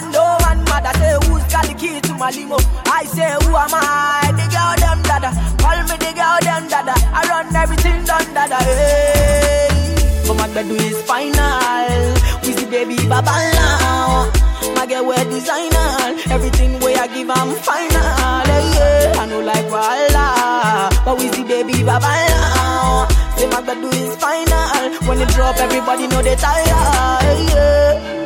limo? 2.31 2.57
I 2.85 3.03
say 3.05 3.31
who 3.43 3.55
am 3.55 3.73
I? 3.73 4.31
The 4.37 4.45
girl 4.53 4.75
them 4.83 4.99
dada. 5.03 5.29
Call 5.61 5.79
me 5.89 5.95
the 5.97 6.11
girl 6.13 6.39
them 6.41 6.63
dada. 6.69 6.93
I 7.13 7.21
run 7.29 7.55
everything 7.55 8.03
done 8.05 8.33
dada. 8.33 8.57
Hey. 8.63 9.69
But 10.27 10.35
my 10.37 10.47
bed 10.53 10.69
is 10.71 11.01
final. 11.03 12.13
We 12.43 12.53
see 12.53 12.65
baby 12.69 12.95
baba 13.07 13.33
now. 13.53 14.31
My 14.75 14.85
girl 14.85 15.05
wear 15.07 15.23
designer. 15.25 15.89
Everything 16.29 16.79
way 16.79 16.95
I 16.95 17.07
give 17.07 17.29
I'm 17.29 17.51
final. 17.67 17.89
Yeah, 18.49 18.73
yeah. 18.75 19.21
I 19.21 19.25
know 19.25 19.41
like 19.41 19.65
voila. 19.69 20.89
But 21.05 21.17
we 21.19 21.29
see 21.33 21.43
baby 21.43 21.83
baba 21.83 22.11
now. 22.29 23.07
Say 23.37 23.47
my 23.47 23.61
bed 23.61 23.83
is 23.93 24.15
final. 24.17 25.07
When 25.07 25.19
it 25.19 25.29
drop, 25.29 25.57
everybody 25.57 26.07
know 26.07 26.21
they 26.21 26.35
tired. 26.35 27.49
Yeah. 27.49 28.18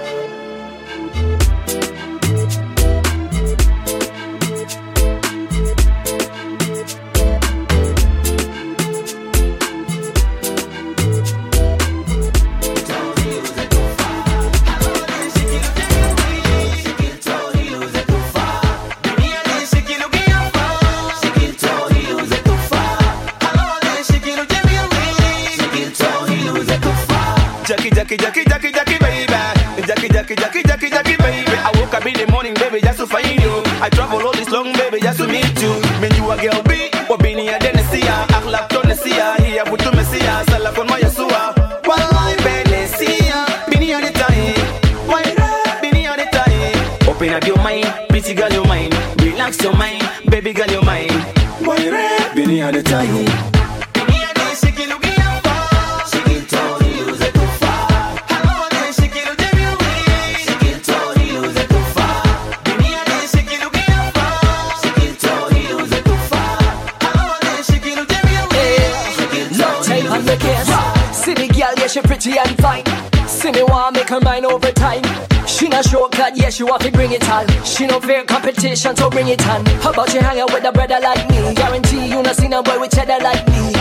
A 36.34 36.42
girl 36.42 36.64
B, 36.64 36.93
competition, 78.74 78.96
so 78.96 79.10
bring 79.10 79.28
it 79.28 79.48
on. 79.48 79.66
How 79.82 79.92
about 79.92 80.14
you 80.14 80.22
hang 80.22 80.40
out 80.40 80.52
with 80.52 80.66
a 80.66 80.72
brother 80.72 81.00
like 81.00 81.30
me? 81.30 81.54
Guarantee 81.54 82.08
you 82.08 82.22
not 82.24 82.36
seen 82.36 82.54
a 82.54 82.64
boy 82.64 82.80
with 82.80 82.92
cheddar 82.92 83.20
like 83.24 83.46
me. 83.48 83.74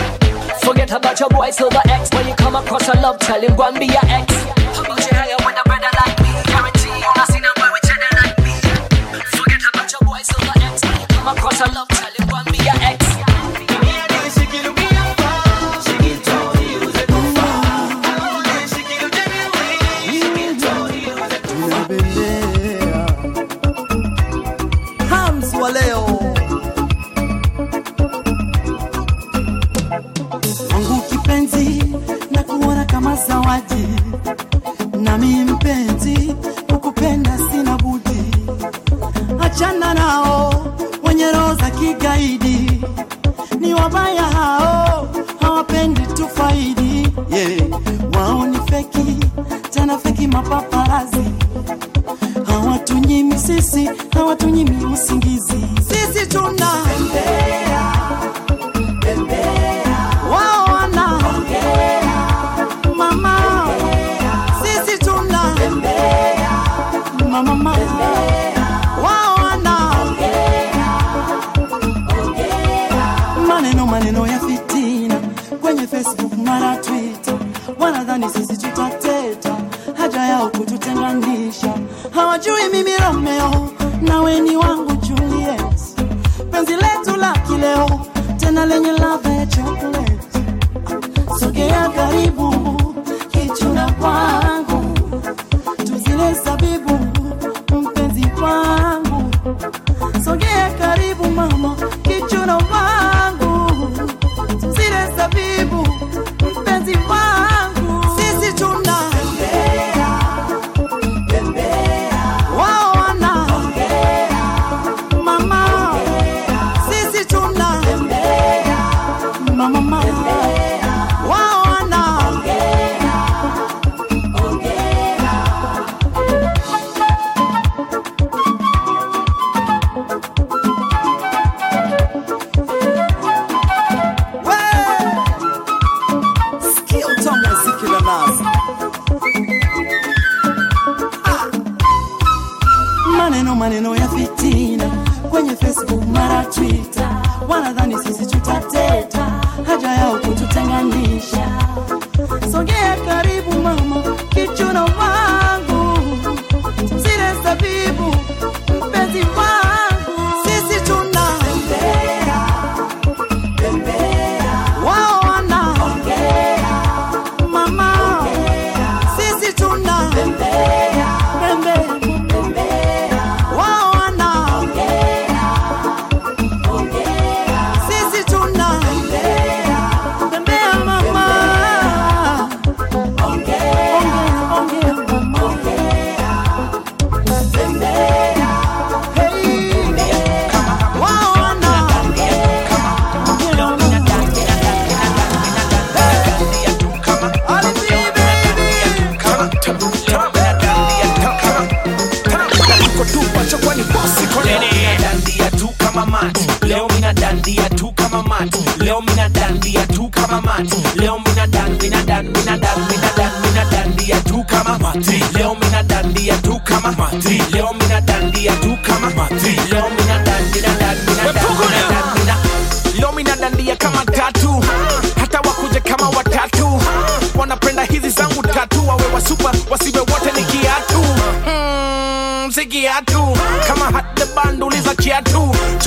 Forget 0.61 0.91
about 0.91 1.19
your 1.19 1.29
boy 1.29 1.49
Silver 1.51 1.81
X. 1.89 2.09
When 2.13 2.27
you 2.27 2.35
come 2.35 2.55
across 2.55 2.87
a 2.87 2.93
love, 3.01 3.19
tell 3.19 3.41
him 3.41 3.55
go 3.55 3.63
and 3.63 3.79
be 3.79 3.87
your 3.87 4.05
ex. 4.05 4.33
How 4.75 4.83
about 4.83 4.99
you 4.99 5.17
hang 5.17 5.31
out 5.31 5.45
with 5.45 5.57
a 5.57 5.63
brother 5.65 5.91
like 5.97 6.19
me? 6.21 6.31
Guarantee 6.45 6.93
you 6.93 7.11
not 7.15 7.27
seen 7.27 7.43
a 7.43 7.51
boy 7.57 7.69
with 7.73 7.83
cheddar 7.89 8.13
like 8.21 8.37
me. 8.45 8.53
Forget 9.33 9.61
about 9.73 9.91
your 9.91 10.01
boy 10.01 10.21
Silver 10.21 10.57
X. 10.61 10.81
When 10.83 11.01
you 11.01 11.07
come 11.07 11.27
across 11.27 11.61
a 11.61 11.71
love, 11.73 11.92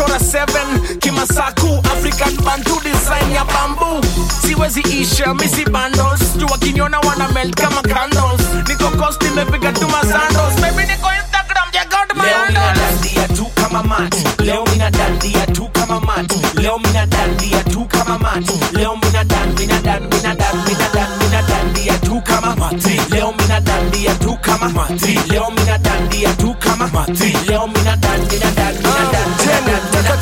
chora 0.06 0.18
7 0.18 0.98
kimasaku 1.00 1.66
african 1.92 2.36
bantu 2.44 2.80
design 2.84 3.32
ya 3.32 3.44
bambu 3.44 4.06
siwezi 4.46 4.80
isha 4.80 5.34
misi 5.34 5.64
bandos. 5.64 6.20
Juu 6.36 6.46
wakiniona 6.46 7.00
wana 7.00 7.28
melt 7.28 7.54
kama 7.54 7.82
candles. 7.82 8.68
Niko 8.68 8.90
cost 8.96 9.22
nimepiga 9.22 9.72
tu 9.72 9.88
masandos 9.88 10.60
baby 10.60 10.82
niko 10.86 11.08
instagram 11.12 11.68
check 11.72 11.92
out 11.94 12.16
my 12.16 12.24
dandia 12.54 13.28
tu 13.36 13.46
kama 13.54 13.82
mat. 13.82 14.14
Leo 14.40 14.64
mina 14.64 14.90
dandia 14.90 15.46
tu 15.46 15.68
kama 15.72 16.00
mat. 16.00 16.32
Leo 16.54 16.78
mina 16.78 17.06
dandia 17.06 17.62
tu 17.64 17.84
kama 17.88 18.18
mat. 18.18 18.44
Leo 18.72 18.96
mina 18.96 19.24
dan 19.24 19.54
mina 19.58 19.80
dan 19.82 20.02
mina 20.08 20.34
dan 20.34 20.56
mina 20.66 20.88
dan 20.94 21.10
mina 21.18 21.42
dandia 21.42 21.98
tu 21.98 22.20
kama 22.24 22.56
mat. 22.56 23.10
Leo 23.10 23.32
mina 23.32 23.60
dandia 23.60 24.14
tu 24.20 24.36
kama 24.42 24.68
mat. 24.68 25.02
Leo 25.30 25.50
mina 25.50 25.78
dandia 25.78 26.32
tu 26.38 26.54
kama 26.60 26.86
mat. 26.92 27.08
Leo 27.48 27.66
mina 27.66 27.96
dan 27.96 28.20
mina 28.30 28.50
dan 28.56 28.74
mina 28.74 29.12
dan 29.12 29.45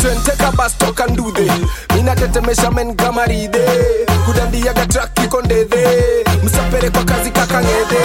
mina 0.04 0.14
dan 0.14 0.22
teka 0.24 0.36
twenteka 0.44 0.52
bas 0.56 0.72
toka 0.78 1.06
ndude 1.06 1.50
minatetemesha 1.94 2.70
men 2.70 2.94
kama 2.96 3.24
ride 3.26 3.64
kudandiaga 4.26 4.86
trak 4.86 5.18
iko 5.24 5.42
ndedhe 5.42 5.84
msapere 6.44 6.90
kwa 6.90 7.04
kazi 7.04 7.30
kakang'edhe 7.30 8.04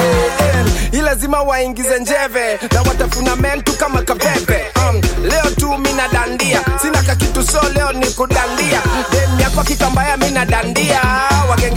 ilazima 0.92 1.42
waingize 1.42 2.00
njeve. 2.00 2.60
Na 2.74 2.82
watafuna 2.82 3.36
mentu 3.36 3.74
kama 3.74 4.02
kapepe. 4.02 4.66
Um, 4.76 5.02
leo 5.24 5.50
tu 5.58 5.78
mina 5.78 6.08
dandia. 6.08 6.62
Sina 6.82 7.04
kakitu 7.04 7.44
so 7.44 7.62
leo 7.74 7.92
ni 7.92 8.06
kudandia. 8.06 8.82
Dem 9.12 9.40
yako 9.40 9.64
kikambaya 9.64 10.18
mina 10.18 10.46
dandia 10.46 11.02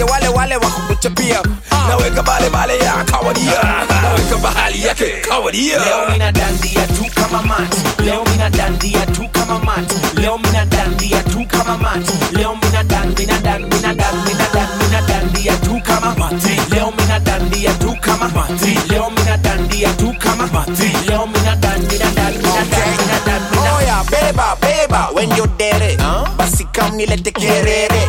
wagenge 0.03 0.13
wale 0.13 0.29
wale 0.29 0.57
wakukuchapia 0.57 1.43
naweka 1.89 2.23
bale 2.23 2.51
bale 2.51 2.79
ya 2.79 2.93
kawadia. 3.05 3.63
Naweka 4.03 4.37
bahali 4.43 4.87
yake 4.87 5.07
kawadia. 5.29 5.79
Leo 5.79 6.11
mina 6.13 6.33
dandia 6.33 6.87
tu 6.87 7.05
kama 7.15 7.43
mati. 7.43 8.03
Leo 8.05 8.25
mina 8.25 8.51
dandia 8.51 9.07
tu 9.07 9.29
kama 9.33 9.59
mati. 9.59 9.95
Leo 10.21 10.39
mina 10.39 10.65
dandia 10.65 11.23
tu 11.23 11.47
kama 11.49 11.79
mati. 11.79 12.13
Leo 12.33 12.55
mina 12.63 12.85
dan 12.85 13.15
mina 13.19 13.39
dan 13.41 13.63
mina 13.63 13.95
dan 13.95 14.15
mina 14.27 14.47
dan 14.55 14.69
mina 14.79 15.03
dandia 15.03 15.57
tu 15.57 15.81
kama 15.85 16.15
mati. 16.19 16.61
Leo 16.71 16.93
mina 16.99 17.19
dandia 17.21 17.73
tu 17.75 17.97
kama 18.01 18.29
mati. 18.29 18.79
Leo 18.91 19.11
mina 19.11 19.37
dandia 19.37 19.93
tu 19.97 20.15
kama 20.19 20.47
mati. 20.53 20.93
Leo 21.09 21.27
mina 21.27 21.57
dan 21.57 21.81
mina 21.83 22.11
dan 22.15 22.33
mina 22.33 22.65
dan 22.71 22.89
mina 22.99 23.19
dan 23.27 23.43
mina 23.51 23.77
oya 23.77 24.05
beba 24.11 24.57
beba. 24.61 25.09
When 25.15 25.31
you 25.37 25.47
dare 25.59 25.97
basi 26.37 26.65
kam 26.73 26.97
nilete 26.97 27.33
kerere. 27.33 28.03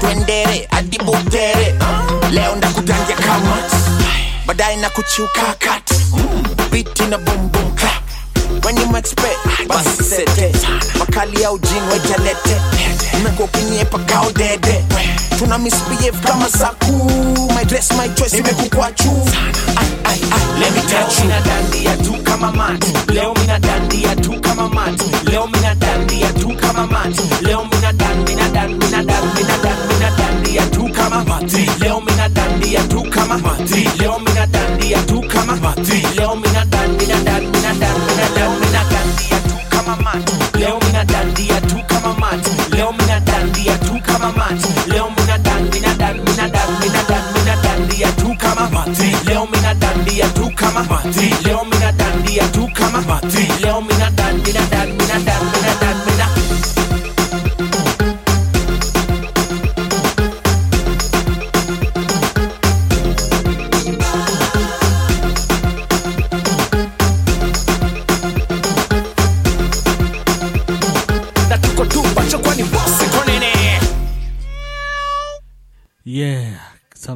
Twendere 0.00 0.57
baadaye 4.58 4.76
na 4.76 4.90
kuchuka 4.90 5.54
kat 5.58 5.90
biti 6.70 7.06
na 7.06 7.18
boom 7.18 7.48
boom 7.48 7.76
clap. 7.76 8.02
When 8.64 8.76
you 8.76 8.96
expect 8.96 9.38
basi 9.68 10.02
sete 10.02 10.52
makali 10.98 11.42
ya 11.42 11.52
ujin 11.52 11.82
wetalete 11.92 12.56
umekuwa 13.14 13.48
ukiniepa 13.48 13.98
kao 13.98 14.32
dede. 14.32 14.84
Tuna 15.38 15.58
misbehave 15.58 16.18
kama 16.28 16.48
saku. 16.50 16.92
My 17.54 17.64
dress 17.64 17.92
my 17.96 18.08
choice 18.08 18.38
imekukwa 18.38 18.92
juu 18.92 19.22
Ai, 19.76 19.86
ai, 20.04 20.20
ai, 20.30 20.60
let 20.60 20.72
me 20.74 20.80
touch 20.82 21.18
you. 21.18 21.24
Mina 21.24 21.40
dandia 21.40 21.96
tu 21.96 22.22
kama 22.24 22.52
mat 22.52 22.84
leo 23.12 23.34
mina 23.34 23.58
dandia 23.58 24.16
tu 24.16 24.40
kama 24.40 24.68
mat 24.68 25.00
leo 25.30 25.46
mina 25.46 25.74
dandia 25.74 26.32
tu 26.32 26.48
kama 26.56 26.86
mat 26.86 27.42
leo 27.42 27.64
mina 27.64 27.92
dan 27.92 28.24
mina 28.24 28.48
dan 28.48 28.74
mina 28.78 29.02
dan 29.02 29.22
mina 29.34 29.58
dan 29.62 29.76
mina 29.88 30.10
dandia 30.16 30.66
tu 30.70 30.88
kama 30.92 31.24
mat 31.24 31.52
leo 31.80 32.00
mina 32.00 32.28
dandia 32.28 32.82
tu 32.88 33.02
kama 33.10 33.38
mat 33.38 33.70
leo 34.00 34.18
mina 34.18 34.37
dandia 34.52 34.98
tu 35.06 35.20
kama 35.28 35.56
mat 35.56 35.78
leo 36.16 36.34
mina 36.36 36.64
dan 36.70 36.90
mina 36.98 37.18
dan 37.24 37.42
mina 37.52 37.72
dan 37.80 37.96
mina 38.06 38.26
leo 38.36 38.50
mina 38.60 38.82
dandia 38.92 39.38
tu 39.48 39.56
kama 39.70 39.96
mat 40.04 40.30
leo 40.54 40.78
mina 40.84 41.04
dandia 41.04 41.60
tu 41.68 41.76
kama 41.88 42.12
mat 42.20 42.46
leo 42.72 42.92
mina 42.92 43.20
dandia 43.20 43.76
tu 43.86 43.94
kama 44.06 44.32
mat 44.32 44.52
leo 44.86 45.10
mina 45.16 45.38
dan 45.38 45.62
mina 45.72 45.92
dan 45.98 46.16
mina 46.24 46.48
dan 46.48 46.68
mina 46.80 47.02
dan 47.08 47.22
mina 47.34 47.54
dandia 47.62 48.10
tu 48.20 48.34
kama 48.38 48.68
mat 48.70 48.88
leo 49.26 49.46
mina 49.52 49.74
dandia 49.74 50.26
tu 50.34 50.50
kama 50.56 50.82
mat 50.90 51.04
leo 51.44 51.64
mina 51.70 51.92
dandia 51.92 52.44
tu 52.52 52.68
kama 52.74 53.00
mat 53.08 53.24
leo 53.62 53.80
mina 53.80 54.10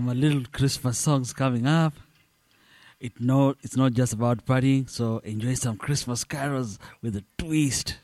nini 0.00 0.12
Yeah, 0.12 0.42
Christmas 0.52 0.98
songs 0.98 1.32
coming 1.32 1.66
up. 1.66 1.94
It 3.00 3.20
no, 3.20 3.54
it's 3.62 3.76
not 3.76 3.92
just 3.92 4.12
about 4.12 4.46
partying, 4.46 4.88
so 4.88 5.18
enjoy 5.18 5.54
some 5.54 5.76
Christmas 5.76 6.24
carols 6.24 6.78
with 7.02 7.16
a 7.16 7.24
twist. 7.36 7.98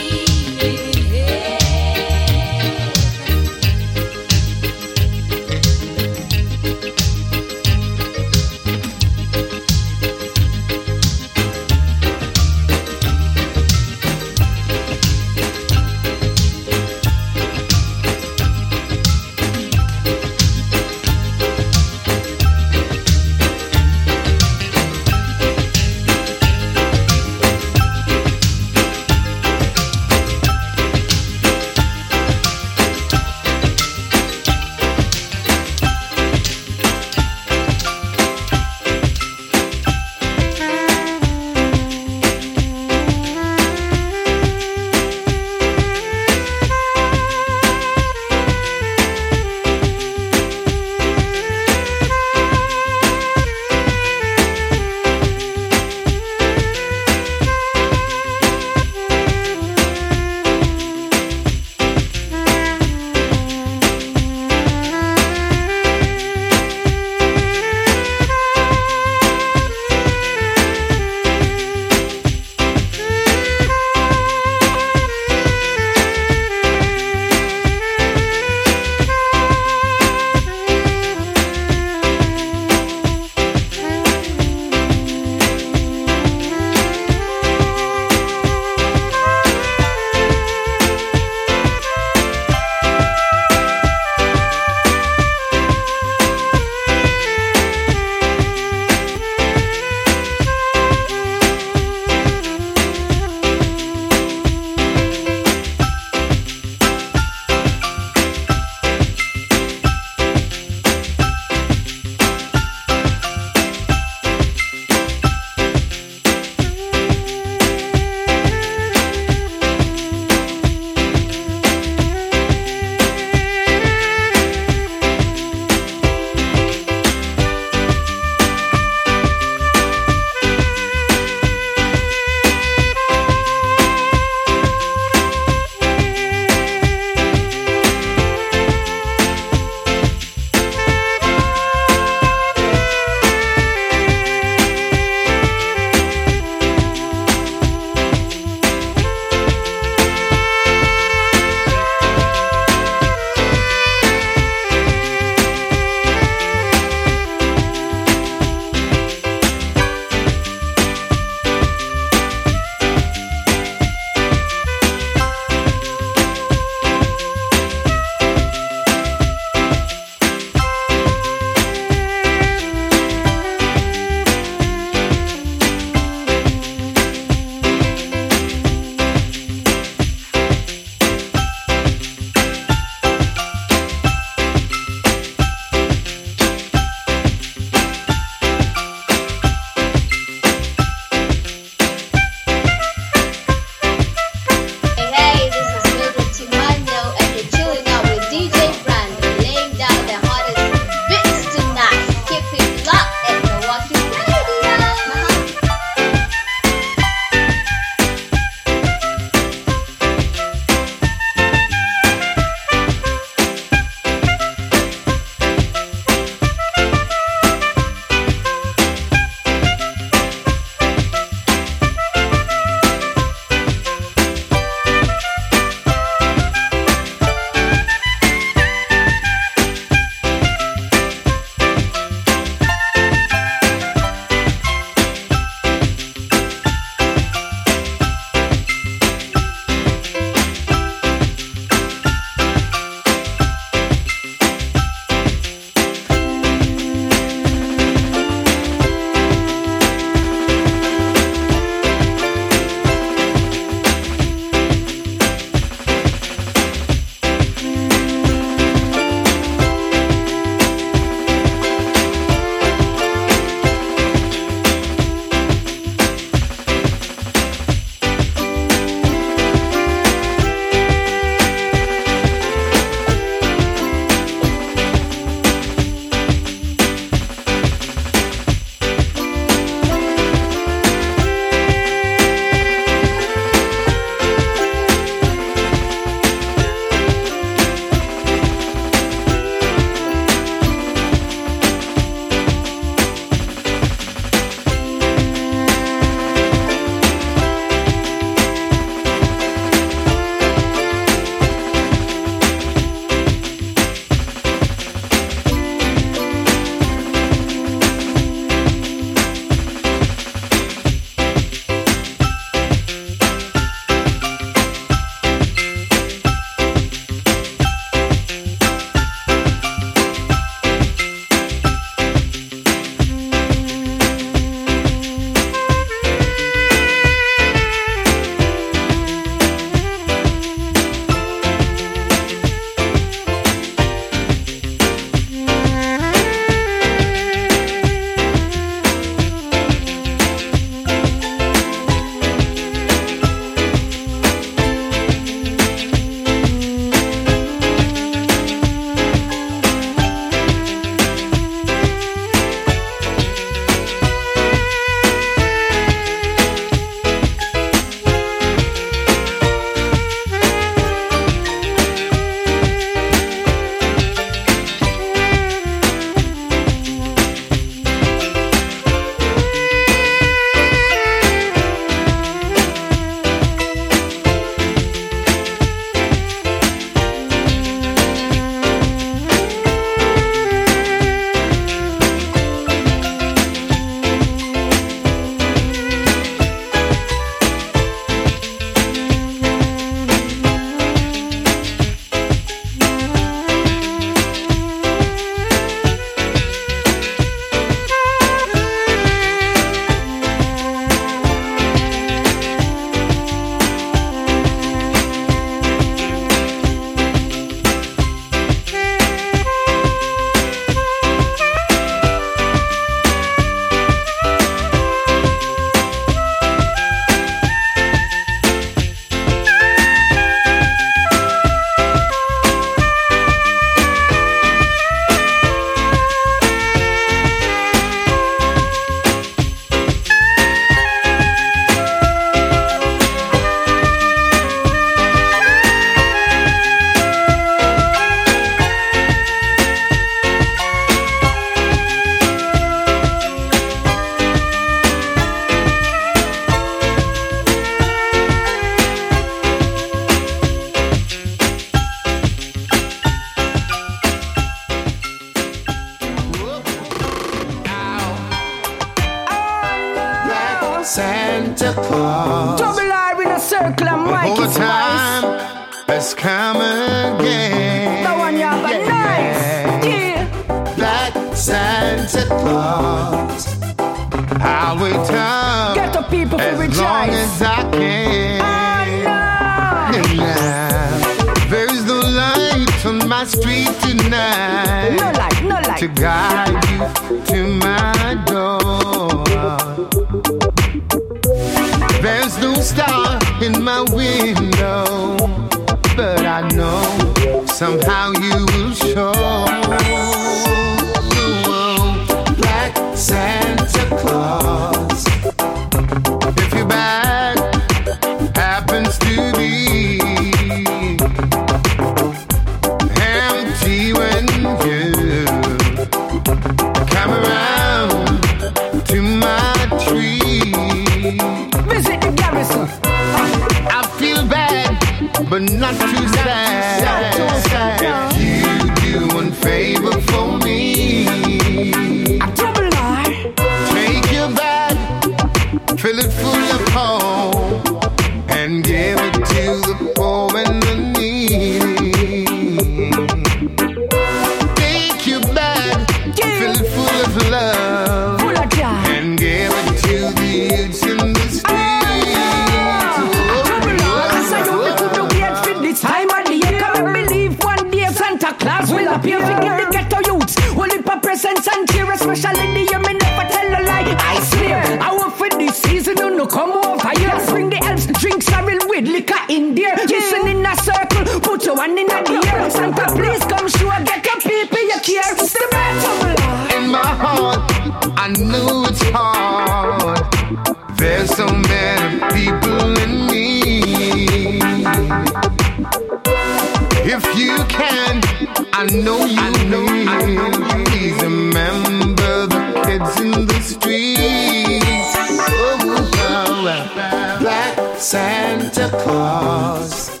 know 588.72 589.04
you, 589.04 589.18
I 589.18 589.44
know, 589.44 589.66
you. 590.06 590.64
Please 590.66 591.02
remember 591.02 592.26
the 592.26 592.62
kids 592.64 593.00
in 593.00 593.26
the 593.26 593.40
streets. 593.40 594.94
Oh, 595.30 596.40
Black, 596.42 597.20
Black 597.20 597.78
Santa 597.78 598.68
Claus. 598.82 600.00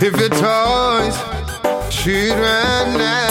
If 0.00 0.18
your 0.20 0.28
toys 0.30 1.16
children. 1.90 2.96
run. 2.96 3.27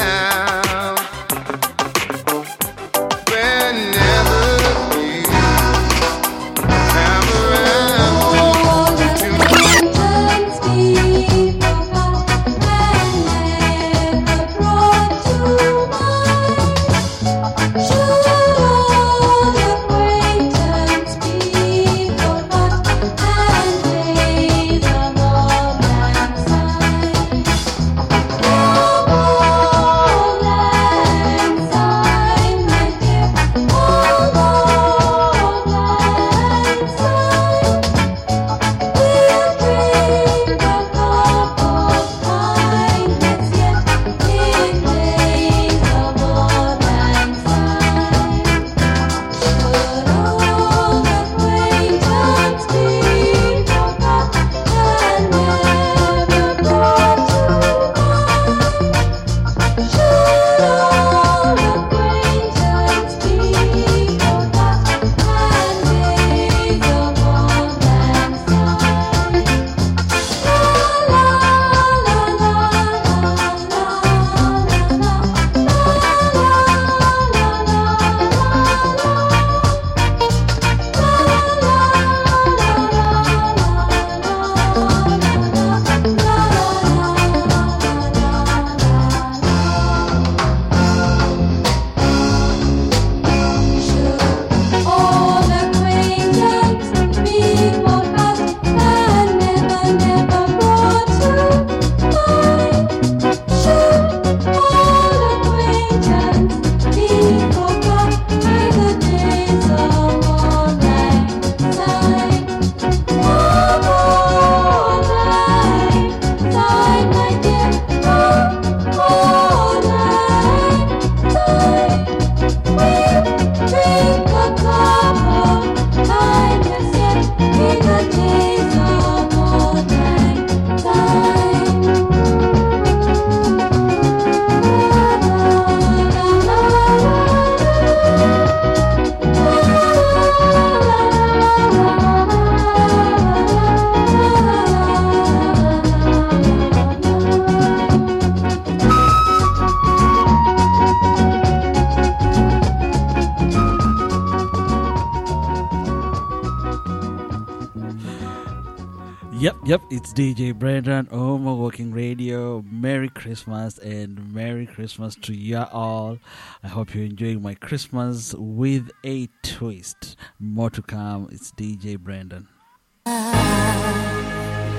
Christmas 164.87 165.15
to 165.15 165.33
you 165.33 165.57
all. 165.57 166.17
I 166.63 166.69
hope 166.69 166.95
you're 166.95 167.03
enjoying 167.03 167.41
my 167.41 167.55
Christmas 167.55 168.33
with 168.37 168.89
a 169.03 169.27
twist. 169.43 170.15
More 170.39 170.69
to 170.69 170.81
come. 170.81 171.27
It's 171.29 171.51
DJ 171.51 171.97
Brendo. 171.97 172.47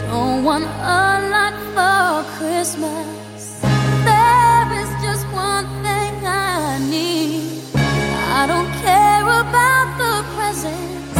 Don't 0.09 0.45
want 0.45 0.65
a 0.65 1.29
lot 1.35 1.55
for 1.75 2.25
Christmas. 2.39 3.61
There 4.09 4.69
is 4.81 4.91
just 5.05 5.27
one 5.29 5.67
thing 5.85 6.15
I 6.25 6.79
need. 6.89 7.61
I 7.77 8.47
don't 8.49 8.73
care 8.81 9.25
about 9.43 9.89
the 10.01 10.15
presents 10.37 11.19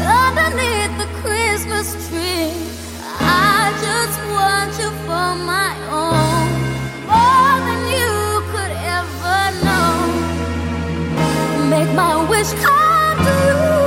underneath 0.00 0.96
the 0.96 1.08
Christmas 1.20 1.92
tree. 2.08 2.56
I 3.20 3.76
just 3.84 4.18
want 4.32 4.72
you 4.80 4.90
for 5.04 5.28
my 5.44 5.76
own, 5.90 6.29
my 11.94 12.28
wish 12.28 12.52
come 12.52 13.16
true. 13.18 13.60
All 13.64 13.79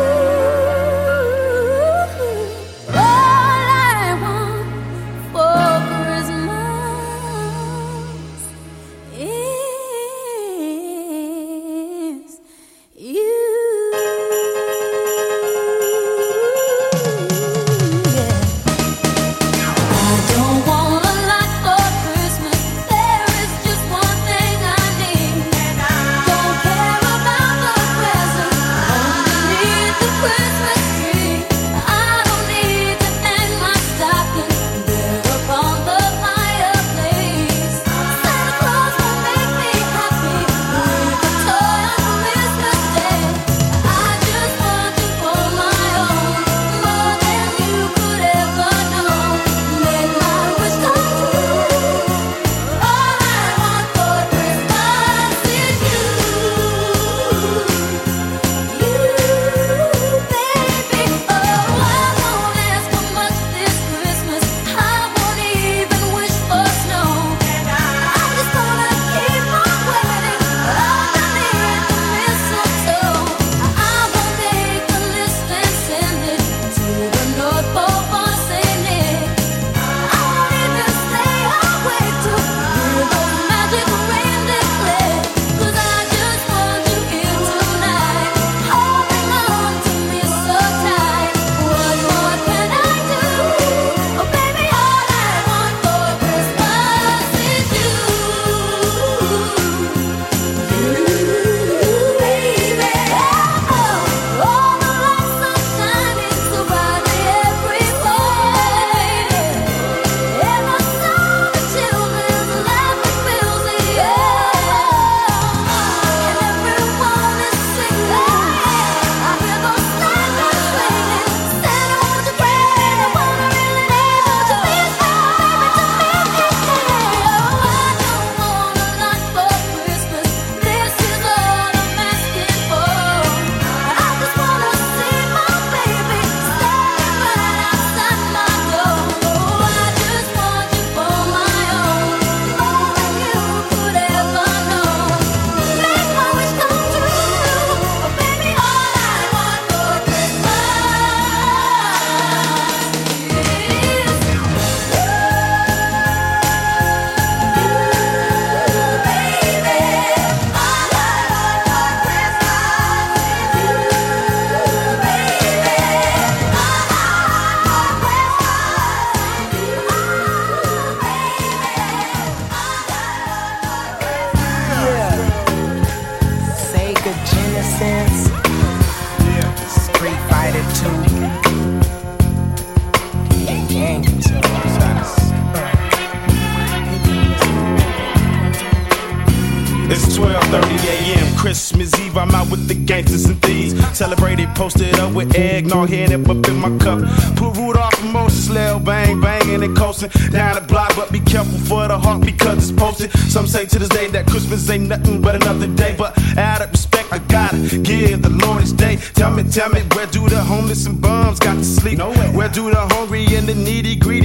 gangsters 192.85 193.25
and 193.25 193.41
thieves. 193.41 193.73
Celebrated, 193.97 194.49
posted 194.55 194.97
up 194.99 195.13
with 195.13 195.35
eggnog, 195.35 195.89
head 195.89 196.11
up 196.13 196.47
in 196.47 196.55
my 196.55 196.77
cup. 196.77 196.99
Put 197.35 197.57
Rudolph 197.57 198.01
and 198.03 198.13
Moses, 198.13 198.49
Lil 198.49 198.79
Bang, 198.79 199.19
banging 199.21 199.63
and 199.63 199.75
coasting 199.75 200.09
down 200.31 200.55
the 200.55 200.61
block. 200.61 200.95
But 200.95 201.11
be 201.11 201.19
careful 201.19 201.57
for 201.59 201.87
the 201.87 201.97
heart 201.97 202.21
because 202.25 202.69
it's 202.69 202.79
posted. 202.79 203.11
Some 203.29 203.47
say 203.47 203.65
to 203.65 203.79
this 203.79 203.89
day 203.89 204.07
that 204.09 204.27
Christmas 204.27 204.69
ain't 204.69 204.87
nothing 204.87 205.21
but 205.21 205.35
another 205.35 205.67
day. 205.67 205.95
But 205.97 206.17
out 206.37 206.61
of 206.61 206.71
respect, 206.71 207.11
I 207.11 207.19
gotta 207.19 207.57
give 207.79 208.21
the 208.21 208.29
Lord 208.29 208.61
his 208.61 208.73
day. 208.73 208.97
Tell 209.15 209.31
me, 209.31 209.43
tell 209.43 209.69
me, 209.69 209.81
where 209.93 210.07
do 210.07 210.27
the 210.29 210.41
homeless 210.41 210.85
and 210.85 210.99
bums 211.01 211.39
got 211.39 211.55
to 211.55 211.63
sleep? 211.63 211.97
Nowhere. 211.97 212.31
Where 212.31 212.49
do 212.49 212.69
the 212.69 212.79
hungry 212.95 213.25
and 213.35 213.47
the 213.47 213.55
needy 213.55 213.95
greedies 213.95 214.13
got 214.13 214.21
to 214.21 214.22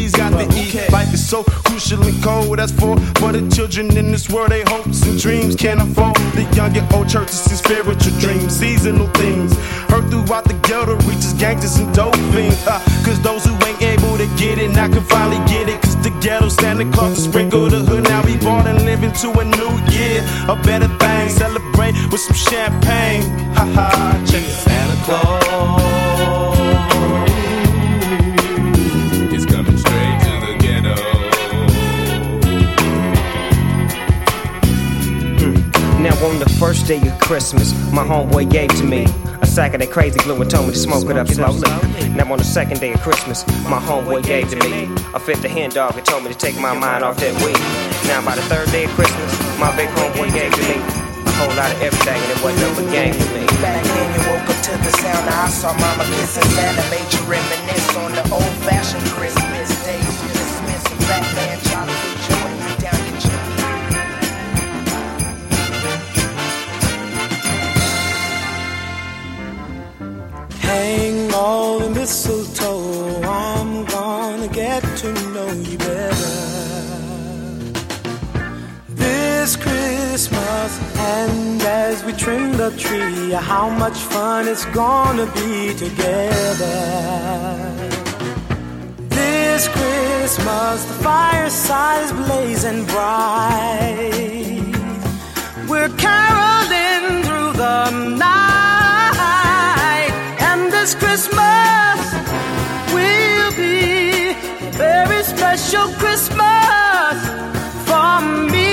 Life 1.09 1.14
is 1.14 1.26
so 1.26 1.43
crucial 1.43 2.02
and 2.02 2.22
cold. 2.22 2.59
That's 2.59 2.70
for 2.70 2.94
for 3.16 3.32
the 3.32 3.40
children 3.56 3.97
in 3.97 4.12
this 4.12 4.28
world. 4.28 4.51
They 4.51 4.60
hopes 4.66 5.01
and 5.06 5.18
dreams 5.18 5.56
can't 5.56 5.80
afford. 5.80 6.16
The 6.36 6.44
young 6.55 6.76
and 6.76 6.93
old 6.93 7.09
churches 7.09 7.47
and 7.47 7.56
spiritual 7.56 8.12
dreams, 8.20 8.52
seasonal 8.52 9.06
things. 9.16 9.56
Heard 9.89 10.10
throughout 10.10 10.44
the 10.44 10.52
ghetto 10.68 10.97
reaches 11.09 11.32
gangsters 11.32 11.78
and 11.78 11.89
dope 11.94 12.14
fiends. 12.36 12.60
Uh, 12.66 12.78
Cause 13.06 13.18
those 13.22 13.47
who 13.47 13.55
ain't 13.64 13.80
able 13.80 14.18
to 14.18 14.26
get 14.36 14.59
it, 14.59 14.68
now 14.68 14.89
can 14.93 15.02
finally 15.05 15.40
get 15.48 15.70
it. 15.70 15.80
Cause 15.80 15.97
the 16.02 16.10
ghetto 16.20 16.51
Santa 16.51 16.85
Claus 16.93 17.14
to 17.14 17.22
sprinkle 17.22 17.70
the 17.70 17.78
hood. 17.78 18.05
Now 18.05 18.22
we 18.26 18.36
born 18.36 18.66
and 18.66 18.85
living 18.85 19.12
to 19.24 19.28
a 19.32 19.44
new 19.44 19.72
year. 19.89 20.20
A 20.47 20.56
better 20.62 20.89
thing, 21.01 21.30
celebrate 21.30 21.94
with 22.12 22.20
some 22.20 22.36
champagne. 22.36 23.22
Ha 23.56 23.64
ha, 23.64 24.24
check. 24.28 24.44
Santa 24.44 24.97
Claus. 25.06 25.98
First 36.59 36.86
day 36.86 36.98
of 37.06 37.16
Christmas, 37.20 37.70
my 37.93 38.02
homeboy 38.02 38.51
gave 38.51 38.68
to 38.82 38.85
me 38.85 39.06
a 39.40 39.47
sack 39.47 39.74
of 39.74 39.80
that 39.80 39.93
crazy 39.93 40.18
glue 40.18 40.43
and 40.43 40.51
told 40.51 40.66
me 40.66 40.72
to 40.72 40.78
smoke 40.78 41.09
it 41.09 41.16
up 41.16 41.28
slowly. 41.28 41.62
Now 42.18 42.26
on 42.32 42.39
the 42.39 42.44
second 42.44 42.80
day 42.80 42.93
of 42.93 43.01
Christmas, 43.01 43.47
my 43.70 43.78
homeboy 43.78 44.26
gave 44.26 44.51
to 44.51 44.59
me 44.66 44.90
a 45.14 45.20
fifth 45.20 45.44
of 45.44 45.52
hen 45.52 45.70
dog 45.70 45.94
and 45.94 46.05
told 46.05 46.24
me 46.24 46.32
to 46.32 46.39
take 46.39 46.59
my 46.59 46.74
mind 46.74 47.05
off 47.05 47.16
that 47.22 47.30
weed. 47.47 47.62
Now 48.10 48.26
by 48.26 48.35
the 48.35 48.43
third 48.51 48.66
day 48.74 48.85
of 48.85 48.93
Christmas, 48.98 49.30
my 49.62 49.70
big 49.78 49.86
homeboy 49.94 50.35
gave 50.35 50.51
to 50.51 50.62
me 50.66 50.82
a 50.82 51.32
whole 51.39 51.55
lot 51.55 51.70
of 51.70 51.78
everything 51.78 52.18
and 52.18 52.30
it 52.35 52.43
wasn't 52.43 52.59
no 52.66 52.74
but 52.74 52.90
game 52.90 53.14
for 53.14 53.30
me. 53.39 53.47
Back 53.62 53.78
then 53.86 54.09
you 54.18 54.20
woke 54.26 54.51
up 54.51 54.59
to 54.66 54.74
the 54.82 54.93
sound 54.98 55.30
of 55.30 55.35
I 55.39 55.47
saw 55.55 55.70
mama 55.78 56.05
kissing 56.18 56.43
Santa 56.59 56.82
Made 56.90 57.06
you 57.14 57.22
reminisce 57.30 57.94
on 58.02 58.10
the 58.18 58.24
old 58.35 58.55
fashioned 58.66 59.06
Christmas 59.14 59.70
days 59.86 60.14
You 60.26 60.28
dismiss 60.35 60.82
a 60.90 60.97
get 74.80 74.96
to 74.98 75.12
know 75.32 75.50
you 75.52 75.78
better. 75.78 76.30
This 78.88 79.56
Christmas, 79.56 80.80
and 80.96 81.62
as 81.62 82.05
we 82.05 82.12
trim 82.12 82.56
the 82.56 82.70
tree, 82.76 83.32
how 83.32 83.68
much 83.70 83.98
fun 83.98 84.46
it's 84.46 84.66
gonna 84.66 85.26
be 85.40 85.74
together. 85.74 86.78
This 89.09 89.68
Christmas, 89.68 90.84
the 90.84 90.94
fireside 91.09 92.05
is 92.05 92.12
blazing 92.12 92.84
bright. 92.84 94.62
We're 95.68 95.92
caroling 96.06 97.22
through 97.24 97.52
the 97.64 97.90
night, 98.26 100.10
and 100.48 100.60
this 100.72 100.94
Christmas 100.94 101.98
very 105.07 105.23
special 105.23 105.87
Christmas 106.01 107.16
for 107.89 108.20
me. 108.53 108.73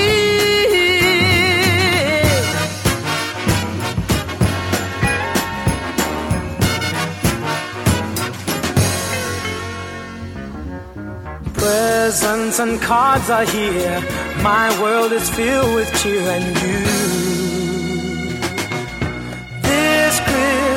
Presents 11.54 12.58
and 12.58 12.80
cards 12.80 13.30
are 13.30 13.44
here. 13.44 14.00
My 14.42 14.66
world 14.82 15.12
is 15.12 15.28
filled 15.30 15.74
with 15.76 15.88
cheer 16.00 16.28
and 16.36 16.46
you. 16.62 17.25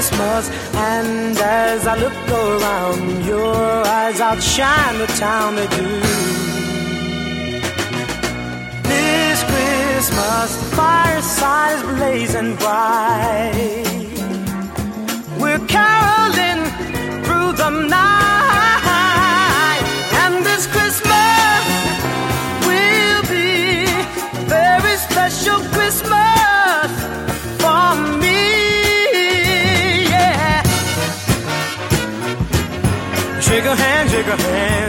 Christmas, 0.10 0.50
and 0.76 1.38
as 1.38 1.86
I 1.86 1.96
look 1.96 2.14
around, 2.30 3.26
your 3.26 3.86
eyes 3.86 4.20
outshine 4.20 4.98
the 4.98 5.06
town 5.08 5.56
they 5.56 5.68
do. 5.68 6.02
This 8.90 9.44
Christmas, 9.44 10.56
the 10.56 10.66
fireside 10.76 11.76
is 11.78 11.84
blazing 11.84 12.56
bright. 12.56 13.86
We're 15.40 15.64
caroling 15.68 16.66
through 17.24 17.54
the 17.54 17.70
night, 17.70 19.84
and 20.24 20.44
this 20.44 20.66
Christmas 20.68 21.66
will 22.66 23.22
be 23.30 23.86
a 23.86 23.88
very 24.48 24.98
special 24.98 25.60
Christmas 25.72 26.39
a 34.30 34.38
hand, 34.38 34.89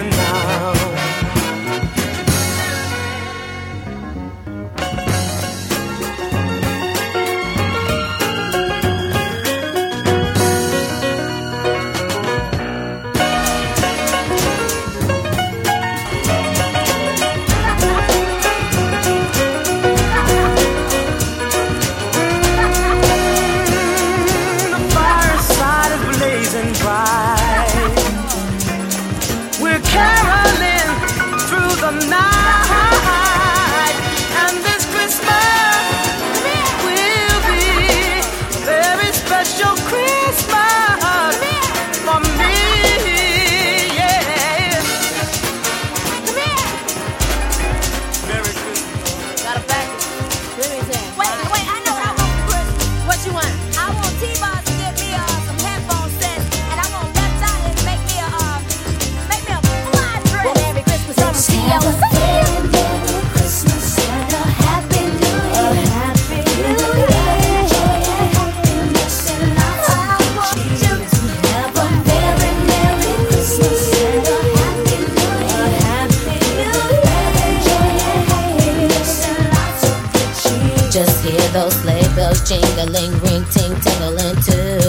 jingling, 82.50 83.12
ring 83.22 83.44
ting 83.54 83.74
tingling 83.78 84.34
too. 84.42 84.82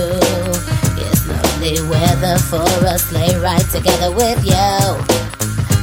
It's 0.97 1.27
lovely 1.27 1.77
weather 1.87 2.39
for 2.39 2.65
a 2.87 2.97
sleigh 2.97 3.35
ride 3.35 3.69
together 3.69 4.11
with 4.11 4.43
you. 4.43 4.73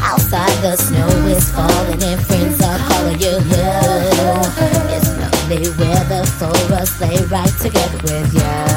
Outside 0.02 0.56
the 0.60 0.74
snow 0.76 1.06
is 1.28 1.48
falling 1.52 2.02
and 2.02 2.20
friends 2.26 2.60
are 2.62 2.78
calling 2.78 3.20
you. 3.20 3.38
It's 4.90 5.08
lovely 5.22 5.68
weather 5.78 6.26
for 6.26 6.74
a 6.74 6.84
sleigh 6.84 7.24
ride 7.26 7.56
together 7.60 7.98
with 8.02 8.34
you. 8.34 8.67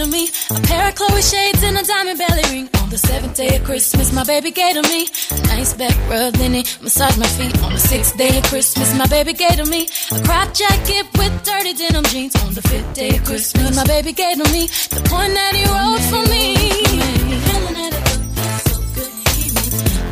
To 0.00 0.06
me 0.06 0.30
a 0.50 0.60
pair 0.60 0.88
of 0.88 0.94
Chloe 0.94 1.20
shades 1.20 1.62
and 1.62 1.76
a 1.76 1.82
diamond 1.82 2.18
belly 2.18 2.42
ring. 2.52 2.68
On 2.80 2.88
the 2.88 2.96
seventh 2.96 3.36
day 3.36 3.56
of 3.56 3.64
Christmas, 3.64 4.12
my 4.12 4.24
baby 4.24 4.50
gave 4.50 4.74
to 4.74 4.82
me 4.88 5.08
a 5.30 5.40
nice 5.52 5.74
back 5.74 5.96
rub, 6.08 6.32
then 6.34 6.54
he 6.54 6.62
massaged 6.80 7.18
my 7.18 7.26
feet. 7.36 7.54
On 7.62 7.72
the 7.72 7.78
sixth 7.78 8.16
day 8.16 8.38
of 8.38 8.44
Christmas, 8.44 8.96
my 8.96 9.06
baby 9.06 9.32
gave 9.32 9.56
to 9.62 9.66
me 9.66 9.88
a 10.12 10.18
crop 10.24 10.54
jacket 10.54 11.06
with 11.18 11.34
dirty 11.44 11.74
denim 11.74 12.04
jeans. 12.04 12.34
On 12.44 12.54
the 12.54 12.62
fifth 12.62 12.94
day 12.94 13.16
of 13.16 13.24
Christmas, 13.24 13.76
my 13.76 13.84
baby 13.84 14.12
gave 14.12 14.36
to 14.42 14.46
me 14.52 14.62
the 14.94 15.02
point 15.10 15.32
that 15.34 15.52
he 15.58 15.64
wrote 15.68 16.04
for 16.12 16.22
me. 16.32 16.44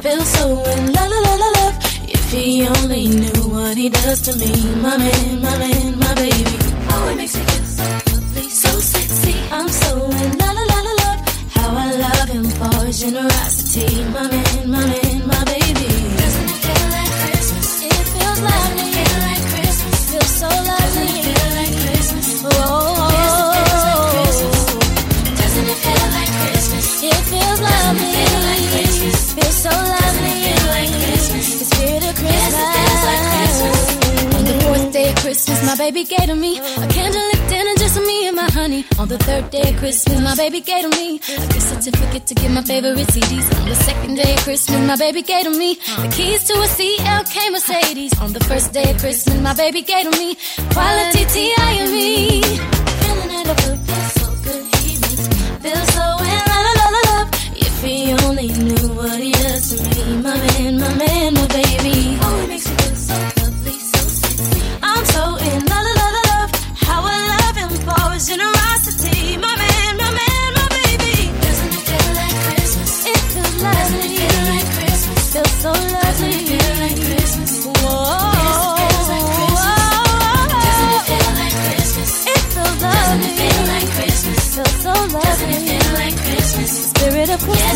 Feel 0.02 0.24
so 0.36 0.44
in 0.74 0.92
la 0.92 1.04
la 1.12 1.20
la 1.42 1.48
love. 1.58 1.76
If 2.16 2.32
he 2.32 2.66
only 2.76 3.08
knew 3.08 3.42
what 3.54 3.76
he 3.76 3.88
does 3.88 4.20
to 4.22 4.36
me, 4.36 4.52
my 4.82 4.96
man, 4.98 5.42
my 5.42 5.58
man, 5.58 5.98
my 5.98 6.14
baby. 6.14 6.56
Oh, 6.90 7.08
it 7.12 7.16
makes 7.16 7.36
me 7.36 7.57
I'm 9.50 9.68
so 9.68 9.90
in 10.04 10.38
la 10.38 10.48
la 10.52 10.62
la 10.72 10.78
la 10.86 10.92
love. 11.02 11.20
How 11.56 11.70
I 11.74 11.90
love 12.04 12.28
him 12.28 12.44
for 12.58 12.84
his 12.84 13.00
generosity, 13.00 14.04
my 14.12 14.28
man, 14.28 14.70
my 14.70 14.84
man, 14.92 15.26
my 15.26 15.44
baby. 15.44 15.88
Doesn't 16.20 16.48
it 16.52 16.60
feel 16.64 16.86
like 16.96 17.12
Christmas? 17.22 17.68
It 17.88 18.04
feels 18.12 18.40
lovely. 18.48 18.88
Feel 18.92 19.18
like 19.28 19.44
Christmas. 19.52 19.98
Feels 20.10 20.32
so 20.42 20.48
lovely. 20.48 21.12
Feel 21.26 21.50
like 21.58 21.74
Christmas. 21.80 22.28
Oh, 22.44 22.50
oh, 22.50 23.14
oh, 23.58 24.12
doesn't 25.40 25.68
it 25.72 25.78
feel 25.84 26.06
like 26.16 26.32
Christmas? 26.44 26.86
It 27.08 27.22
feels 27.32 27.60
lovely. 27.68 28.12
Feel 28.20 28.40
like 28.50 28.66
Christmas. 28.72 29.18
Feels 29.32 29.58
so 29.64 29.72
lovely. 29.72 30.34
Feel 30.44 30.64
like 30.76 30.92
Christmas. 31.02 31.46
The 31.60 31.66
spirit 31.72 32.04
of 32.04 32.14
Christmas. 32.20 33.86
On 34.36 34.42
the 34.44 34.56
fourth 34.62 34.92
day 34.92 35.08
of 35.08 35.16
Christmas, 35.16 35.58
my 35.64 35.76
baby 35.76 36.04
gave 36.04 36.26
to 36.28 36.34
me 36.34 36.58
a 36.58 36.86
candlelit 36.96 37.37
dinner 37.58 37.74
just 37.76 38.00
me 38.00 38.28
and 38.28 38.36
my 38.36 38.50
honey. 38.50 38.84
On 38.98 39.08
the 39.08 39.18
third 39.18 39.50
day 39.50 39.66
of 39.70 39.76
Christmas, 39.78 40.20
my 40.20 40.34
baby 40.36 40.60
gave 40.60 40.82
to 40.86 40.90
me 40.90 41.16
a 41.16 41.46
gift 41.52 41.66
certificate 41.72 42.24
to 42.26 42.34
get 42.34 42.50
my 42.52 42.62
favorite 42.62 43.08
CDs. 43.14 43.46
On 43.60 43.68
the 43.68 43.78
second 43.88 44.14
day 44.14 44.34
of 44.34 44.40
Christmas, 44.46 44.80
my 44.90 44.96
baby 44.96 45.22
gave 45.22 45.44
to 45.44 45.50
me 45.62 45.70
the 46.02 46.08
keys 46.16 46.44
to 46.48 46.54
a 46.66 46.68
CLK 46.76 47.36
Mercedes. 47.54 48.12
On 48.20 48.32
the 48.32 48.44
first 48.50 48.72
day 48.72 48.90
of 48.92 48.98
Christmas, 48.98 49.40
my 49.40 49.54
baby 49.54 49.82
gave 49.82 50.04
to 50.08 50.12
me 50.20 50.36
quality 50.74 51.24
T.I.M.E. 51.34 52.42
Feeling 53.00 53.32
it 53.40 53.48
up, 53.52 53.60
it 53.72 53.78
feels 53.88 54.12
so 54.20 54.26
good. 54.46 54.64
He 54.82 54.92
me 55.02 56.72
love. 56.96 57.28
If 57.66 57.74
he 57.82 57.98
only 58.24 58.48
knew 58.66 58.86
what 58.98 59.18
he 59.20 59.37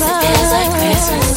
Christmas. 0.03 0.25
It 0.25 0.37
feels 0.37 0.53
like 0.53 0.71
Christmas. 0.81 1.32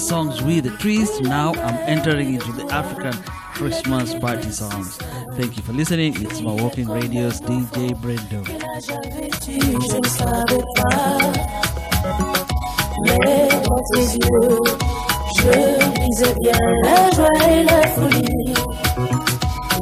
songs 0.00 0.42
with 0.42 0.64
the 0.64 0.70
trees. 0.78 1.20
Now 1.20 1.52
I'm 1.54 1.76
entering 1.86 2.34
into 2.34 2.52
the 2.52 2.66
African 2.72 3.12
Christmas 3.54 4.14
party 4.14 4.50
songs. 4.50 4.96
Thank 5.36 5.56
you 5.56 5.62
for 5.62 5.72
listening. 5.72 6.14
It's 6.22 6.40
Mawalking 6.40 6.88
radio's 6.88 7.40
DJ 7.40 7.94
Brendo. 8.00 8.40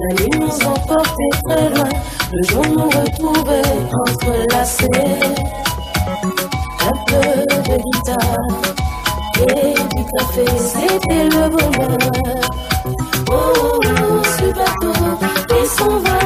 La 0.00 0.14
nuit 0.14 0.30
nous 0.38 0.66
emportait 0.66 1.34
très 1.44 1.70
loin, 1.70 1.88
le 2.32 2.42
jour 2.44 2.66
nous 2.66 2.88
retrouvait 2.88 3.62
entrelacés. 4.06 4.86
Un 6.80 6.96
peu 7.06 7.20
de 7.62 7.76
guitare 7.92 8.78
et 9.40 9.77
t'as 10.16 10.24
fait, 10.26 10.58
c'était 10.58 11.24
le 11.24 11.48
bonheur. 11.48 11.98
Oh, 13.30 13.52
oh, 13.56 13.80
oh, 13.84 14.22
ce 14.24 14.46
bateau, 14.52 14.92
il 15.60 15.66
s'en 15.66 15.98
va. 15.98 16.17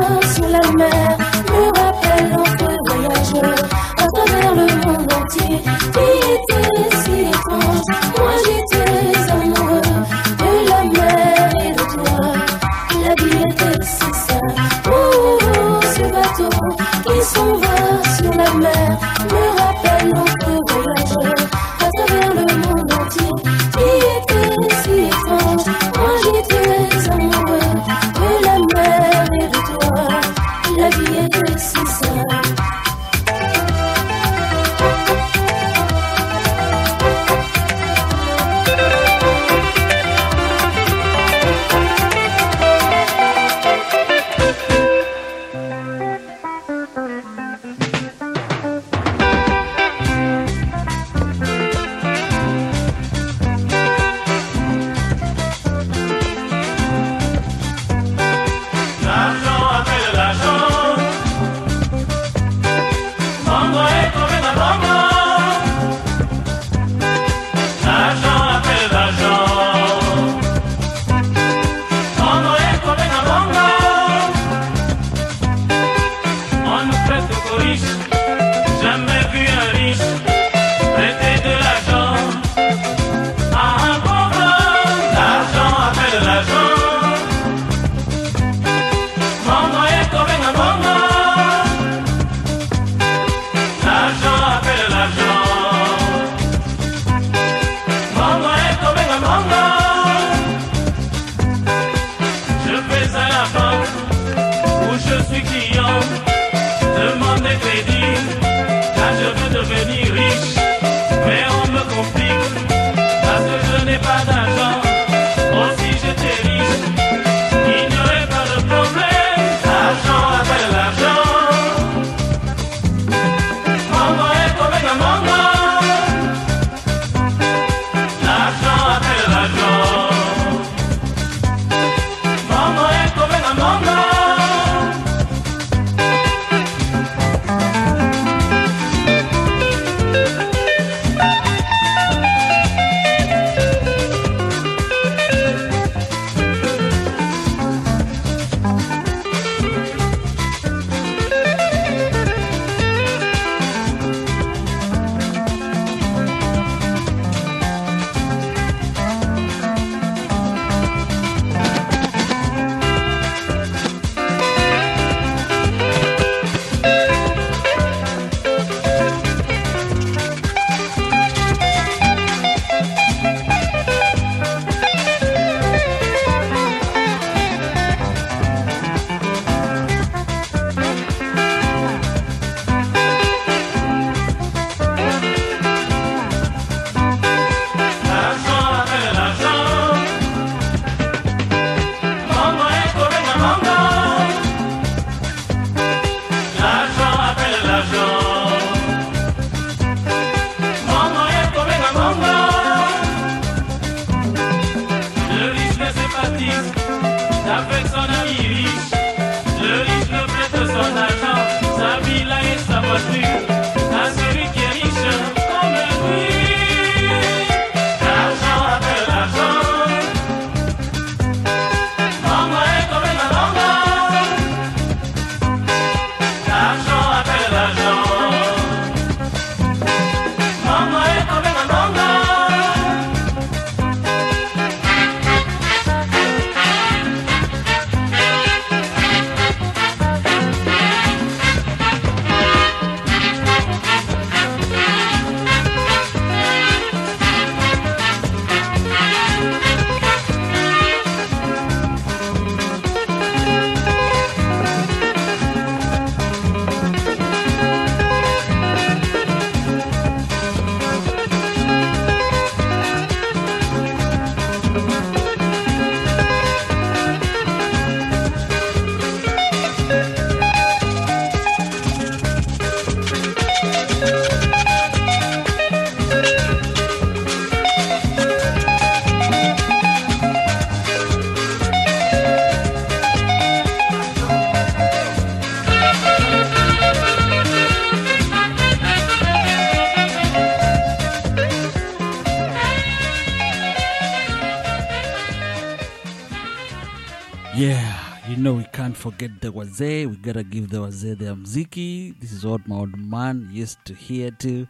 Wazee. 299.72 300.06
We 300.06 300.16
gotta 300.16 300.42
give 300.44 300.70
the 300.70 300.80
wazee 300.82 301.14
their 301.14 301.34
mziki. 301.34 302.14
This 302.20 302.32
is 302.32 302.44
what 302.44 302.66
my 302.68 302.76
old 302.76 302.96
man 302.96 303.48
used 303.52 303.78
to 303.86 303.94
hear 303.94 304.30
to 304.38 304.66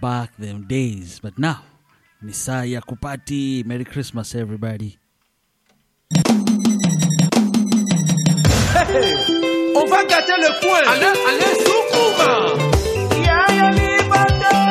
back 0.00 0.36
them 0.36 0.66
days. 0.66 1.20
But 1.20 1.38
now, 1.38 1.62
ni 2.22 2.32
saa 2.32 2.62
ya 2.62 2.80
kupati. 2.80 3.64
Merry 3.66 3.84
Christmas 3.84 4.34
everybody. 4.34 4.98
On 9.76 9.86
va 9.90 10.04
gâter 10.04 10.38
le 10.38 10.50
coin. 10.60 10.84
Allez, 10.86 11.18
allez, 11.28 11.54
Soukouma. 11.64 12.76
Georges 13.24 14.65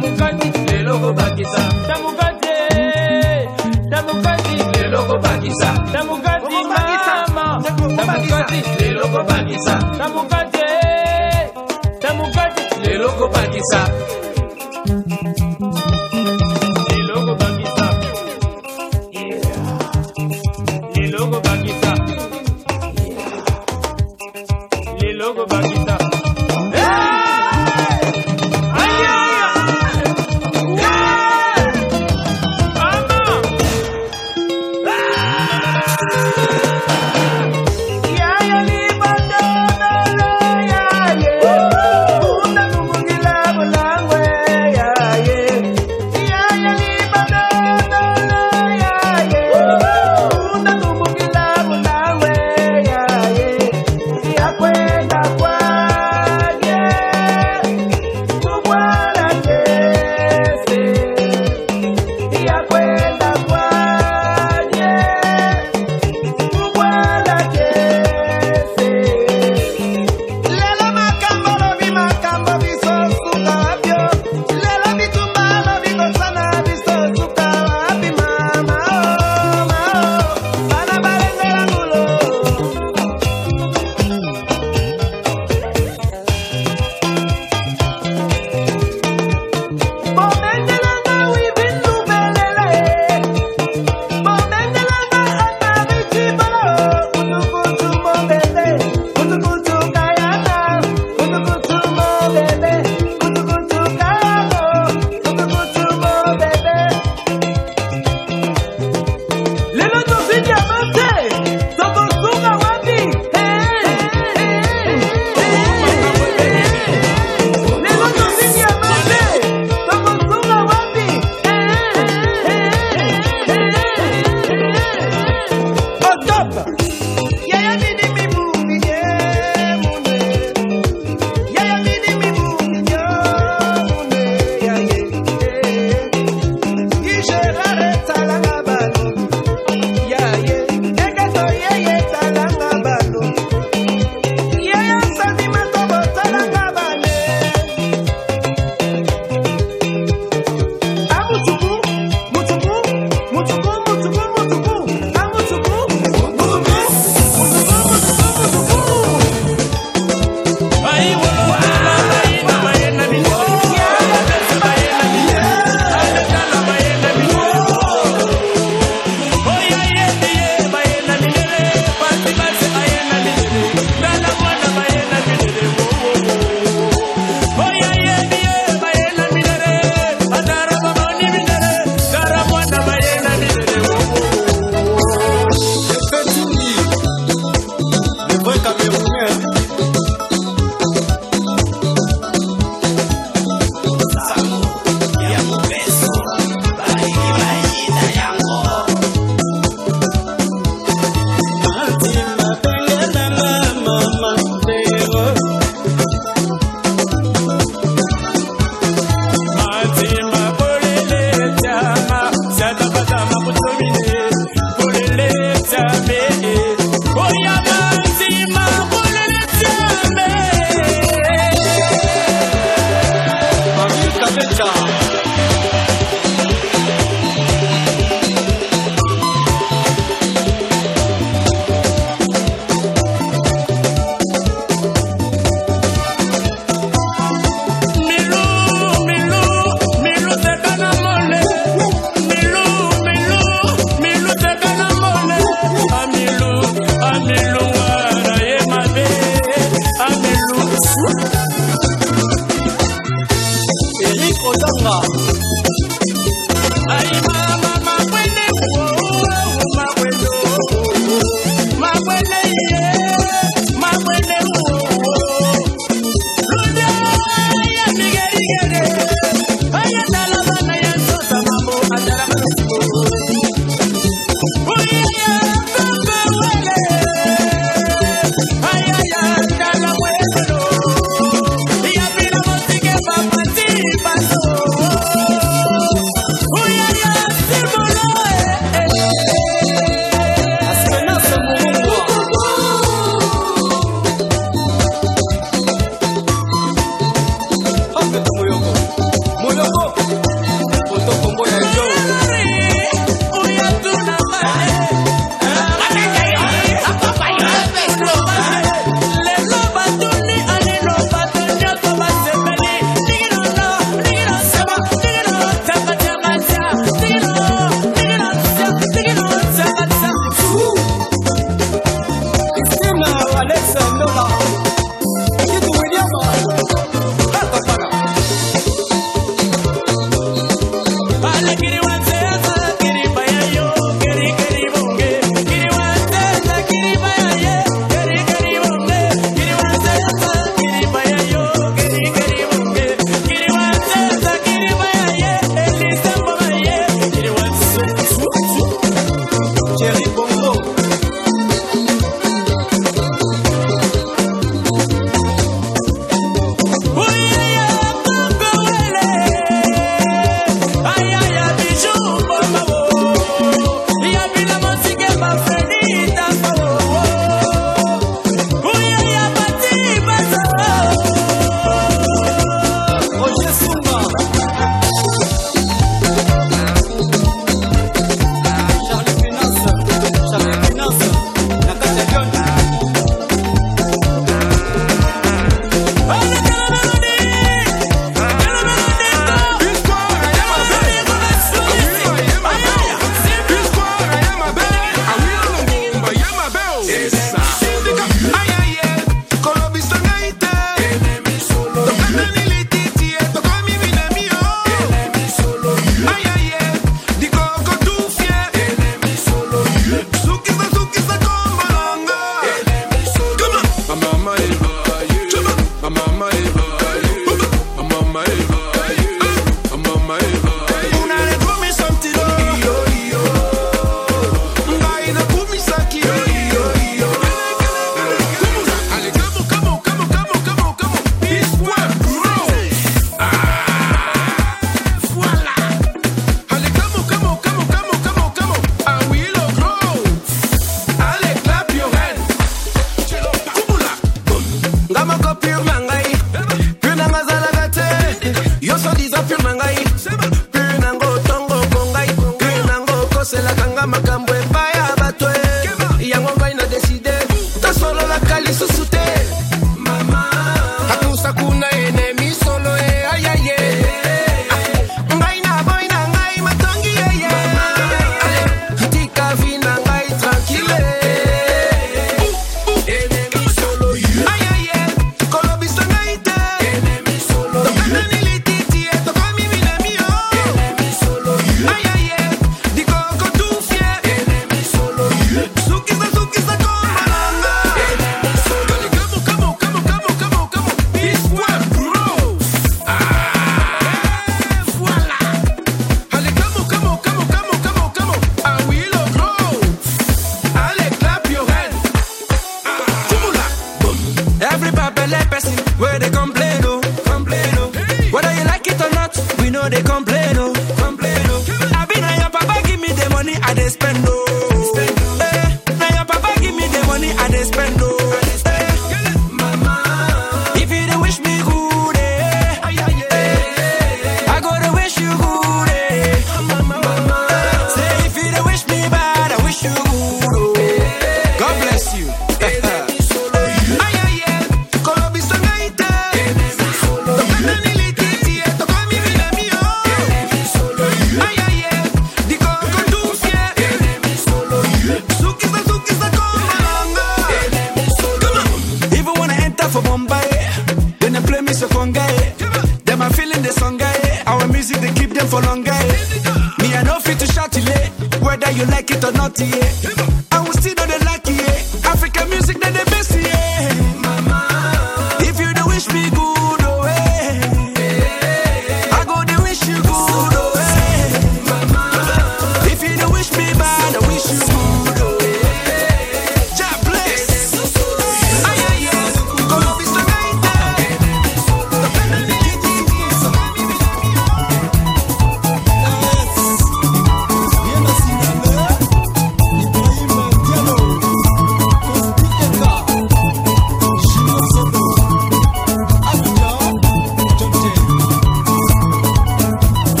damukati 0.00 0.50
lelo 0.72 0.98
kobakisa 0.98 1.62
damukati 1.88 2.48
damukati 3.88 4.56
lelo 4.78 5.02
kobakisa 5.08 5.70
damukati 5.92 6.54
mama 7.34 7.62
damukati 7.96 8.62
lelo 8.80 9.08
kobakisa 9.08 9.74
damukati 9.98 10.64
damukati 12.02 12.80
lelo 12.84 13.08
kobakisa 13.08 13.80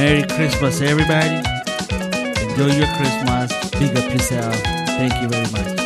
Merry 0.00 0.22
Christmas, 0.22 0.80
everybody. 0.80 1.36
Enjoy 2.42 2.74
your 2.74 2.88
Christmas. 2.96 3.52
Big 3.72 3.94
up 3.98 4.10
yourself. 4.10 4.56
Thank 4.96 5.12
you 5.20 5.28
very 5.28 5.50
much. 5.52 5.79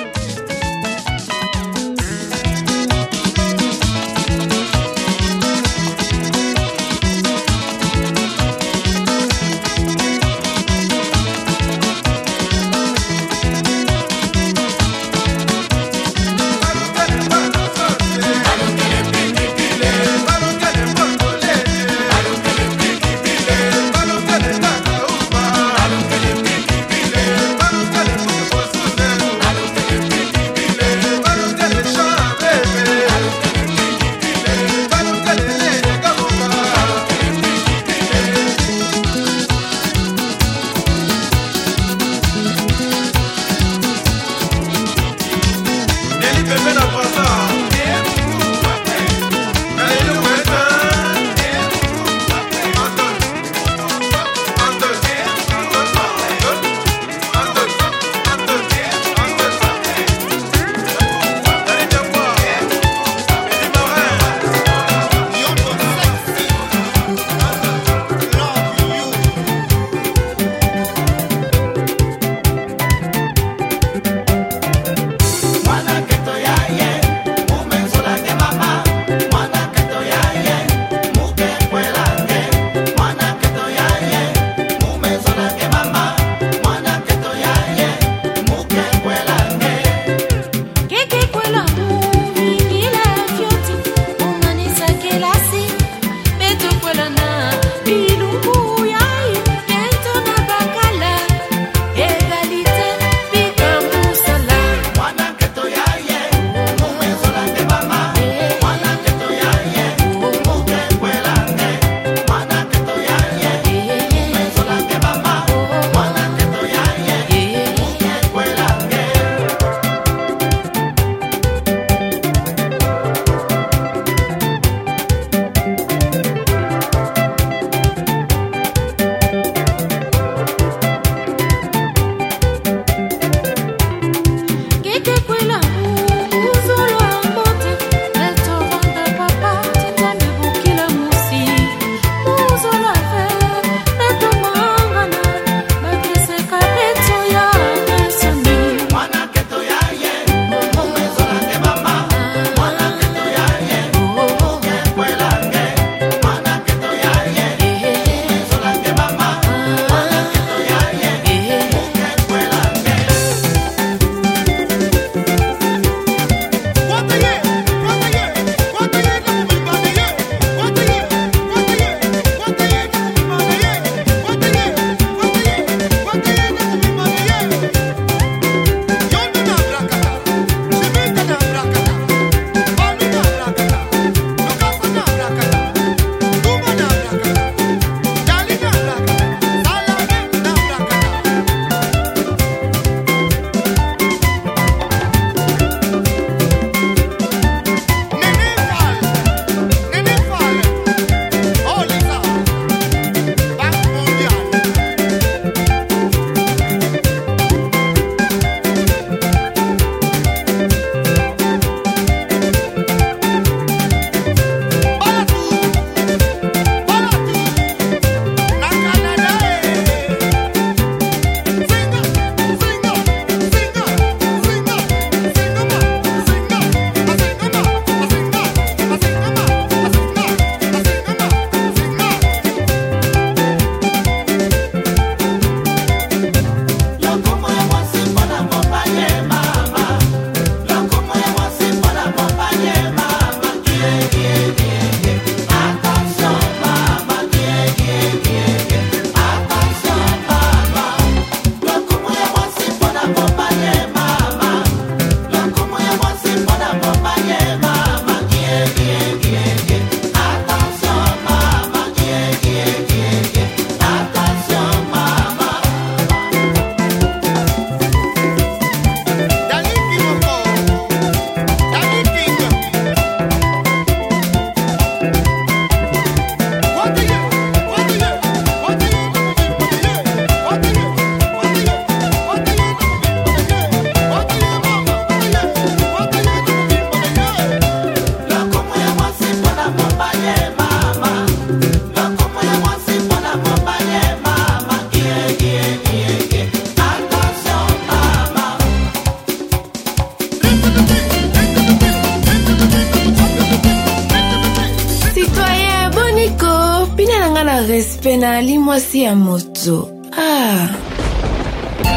Ah. 309.07 310.69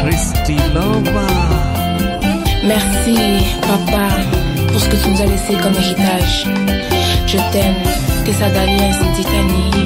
Christy 0.02 0.56
Nova. 0.74 1.26
Merci, 2.62 3.16
papa, 3.62 4.08
pour 4.70 4.78
ce 4.78 4.88
que 4.90 4.96
tu 4.96 5.08
nous 5.08 5.22
as 5.22 5.26
laissé 5.26 5.54
comme 5.62 5.72
héritage. 5.74 6.46
Je 7.26 7.38
t'aime, 7.50 7.76
que 8.26 8.32
ça 8.32 8.50
Daliens 8.50 8.92
Titani. 9.16 9.77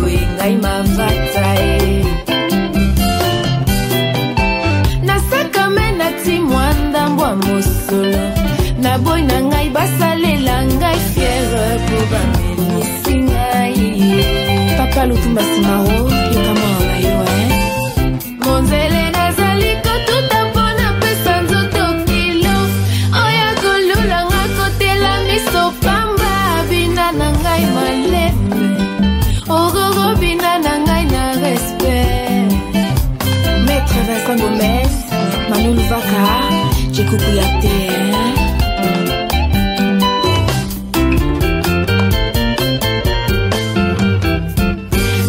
boye 0.00 0.22
ngai 0.36 0.54
mavata 0.64 1.48
e. 1.56 2.04
Nasakame 5.06 5.86
nati 5.98 6.34
mwa 6.40 6.66
ndambwa 6.88 7.36
mosolo 7.36 8.24
na 8.82 8.98
boyi 8.98 9.22
na 9.22 9.40
ngai 9.42 9.68
basalela 9.70 10.56
ngai 10.66 11.00
fiere 11.12 11.66
po 11.86 11.98
bamelisi 12.10 13.14
ngai. 13.28 13.82
Papa 14.78 15.06
lutumba 15.06 15.42
simaro 15.50 15.98
yokamwana 16.34 16.93
Vincent 34.26 34.42
Gomez, 34.42 34.88
Manu 35.50 35.74
Luvaka, 35.74 36.26
Jekukuyate. 36.92 37.76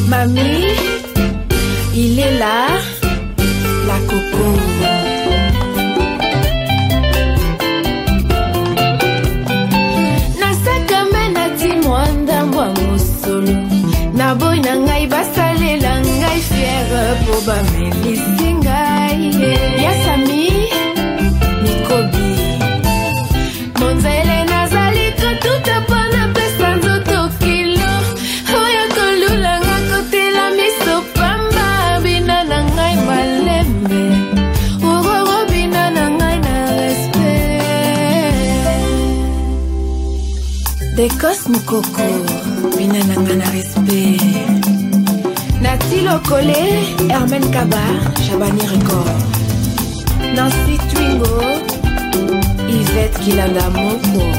Mamie, 0.08 0.76
il 1.94 2.20
est 2.20 2.38
là, 2.40 2.68
la 3.88 4.00
coco. 4.08 4.46
na 14.16 14.34
boy 14.34 14.60
na 14.60 14.74
ngai 14.76 15.06
basalela 15.08 15.94
ngai 16.02 16.40
fiere 16.50 17.04
po 17.26 17.36
bamelisi 17.46 18.65
nikos 41.26 41.50
mokoko 41.50 42.06
bina 42.78 43.02
na 43.10 43.16
nga 43.22 43.34
na 43.36 43.48
respet 43.50 44.22
nati 45.62 46.02
lokole 46.06 46.62
hermen 47.10 47.46
kaba 47.52 47.82
jabani 48.26 48.62
record. 48.62 49.10
Nansi 50.36 50.78
twingo 50.90 51.34
ivet 52.70 53.14
kilanda 53.24 53.70
moko. 53.70 54.35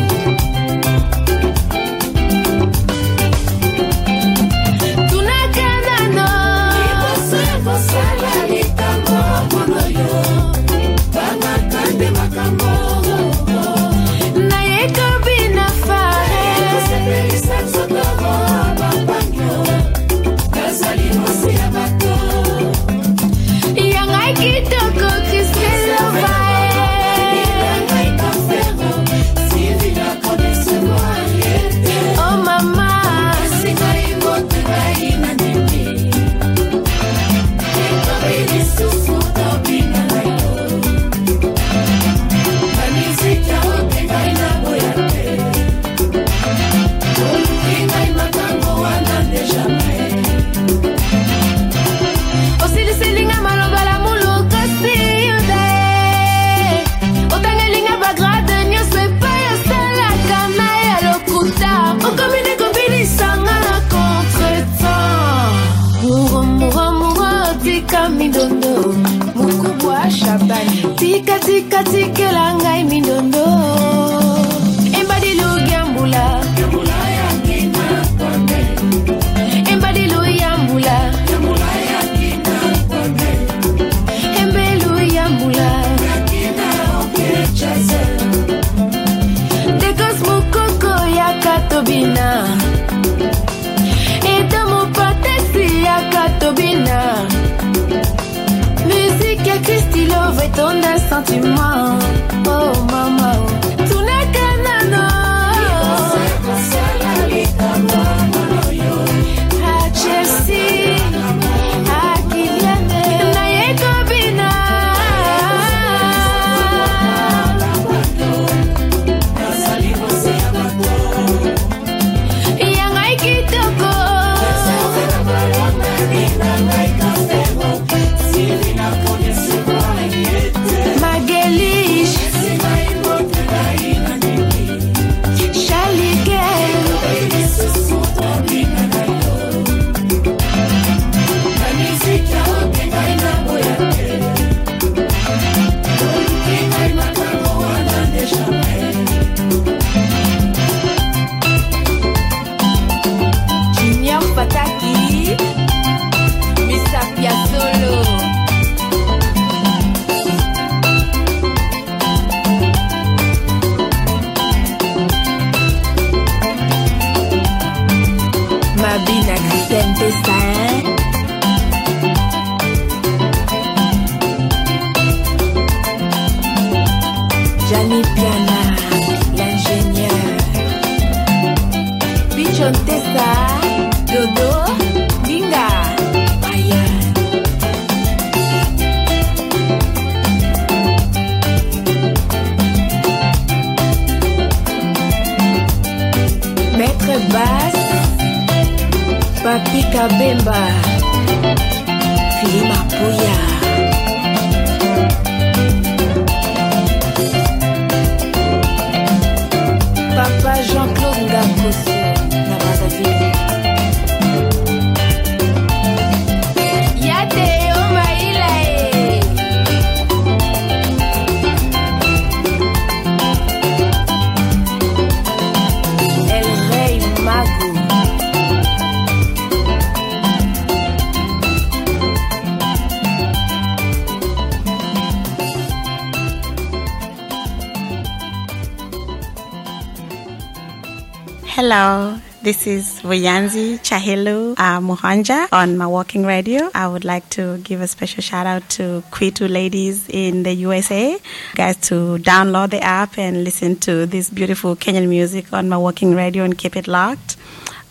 Vuyanzi 243.07 243.79
Chahelu 243.79 244.53
uh, 244.59 244.81
Muhanja 244.81 245.47
on 245.53 245.77
Mawalking 245.77 246.27
radio. 246.27 246.69
I 246.75 246.89
would 246.89 247.05
like 247.05 247.31
to 247.31 247.59
give 247.59 247.81
a 247.81 247.87
special 247.87 248.21
shout 248.21 248.47
out 248.47 248.69
to 248.71 249.05
Kwitu 249.13 249.49
ladies 249.49 250.09
in 250.09 250.43
the 250.43 250.53
USA. 250.53 251.17
Guys, 251.55 251.77
to 251.89 252.19
download 252.19 252.71
the 252.71 252.83
app 252.83 253.17
and 253.17 253.45
listen 253.45 253.77
to 253.77 254.07
this 254.07 254.29
beautiful 254.29 254.75
Kenyan 254.75 255.09
music 255.09 255.53
on 255.53 255.69
Mawalking 255.69 256.17
radio 256.17 256.43
and 256.43 256.59
keep 256.59 256.77
it 256.77 256.89
locked. 256.89 257.37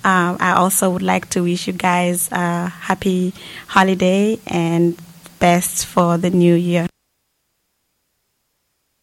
Um, 0.04 0.36
I 0.40 0.54
also 0.58 0.90
would 0.90 1.02
like 1.02 1.30
to 1.30 1.44
wish 1.44 1.68
you 1.68 1.74
guys 1.74 2.30
a 2.32 2.68
happy 2.68 3.34
holiday 3.68 4.38
and 4.46 4.98
best 5.40 5.86
for 5.86 6.18
the 6.18 6.30
new 6.30 6.56
year. 6.56 6.88